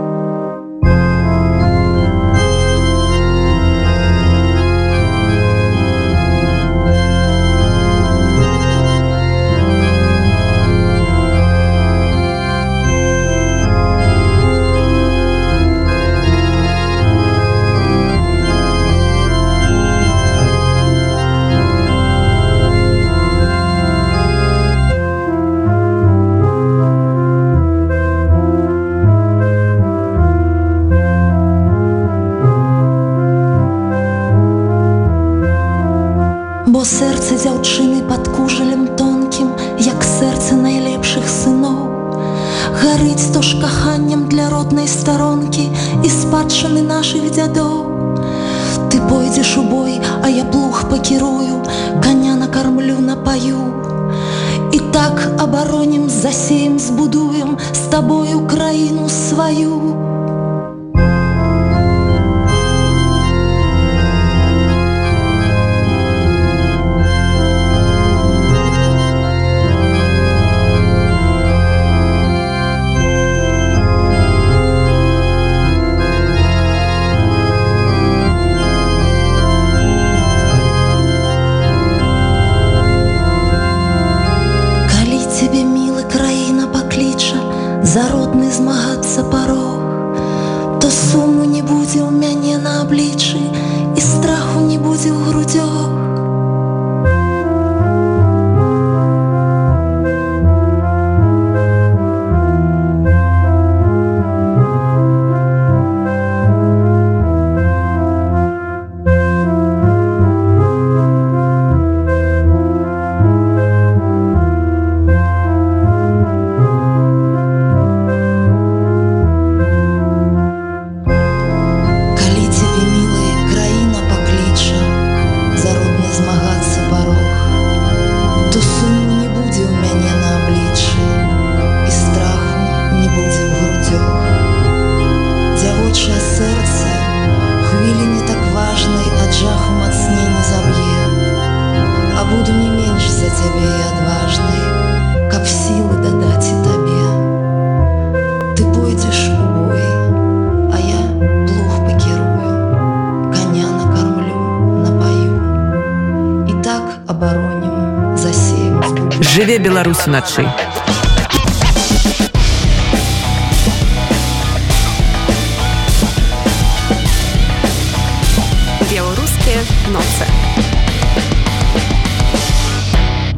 [159.87, 160.66] І так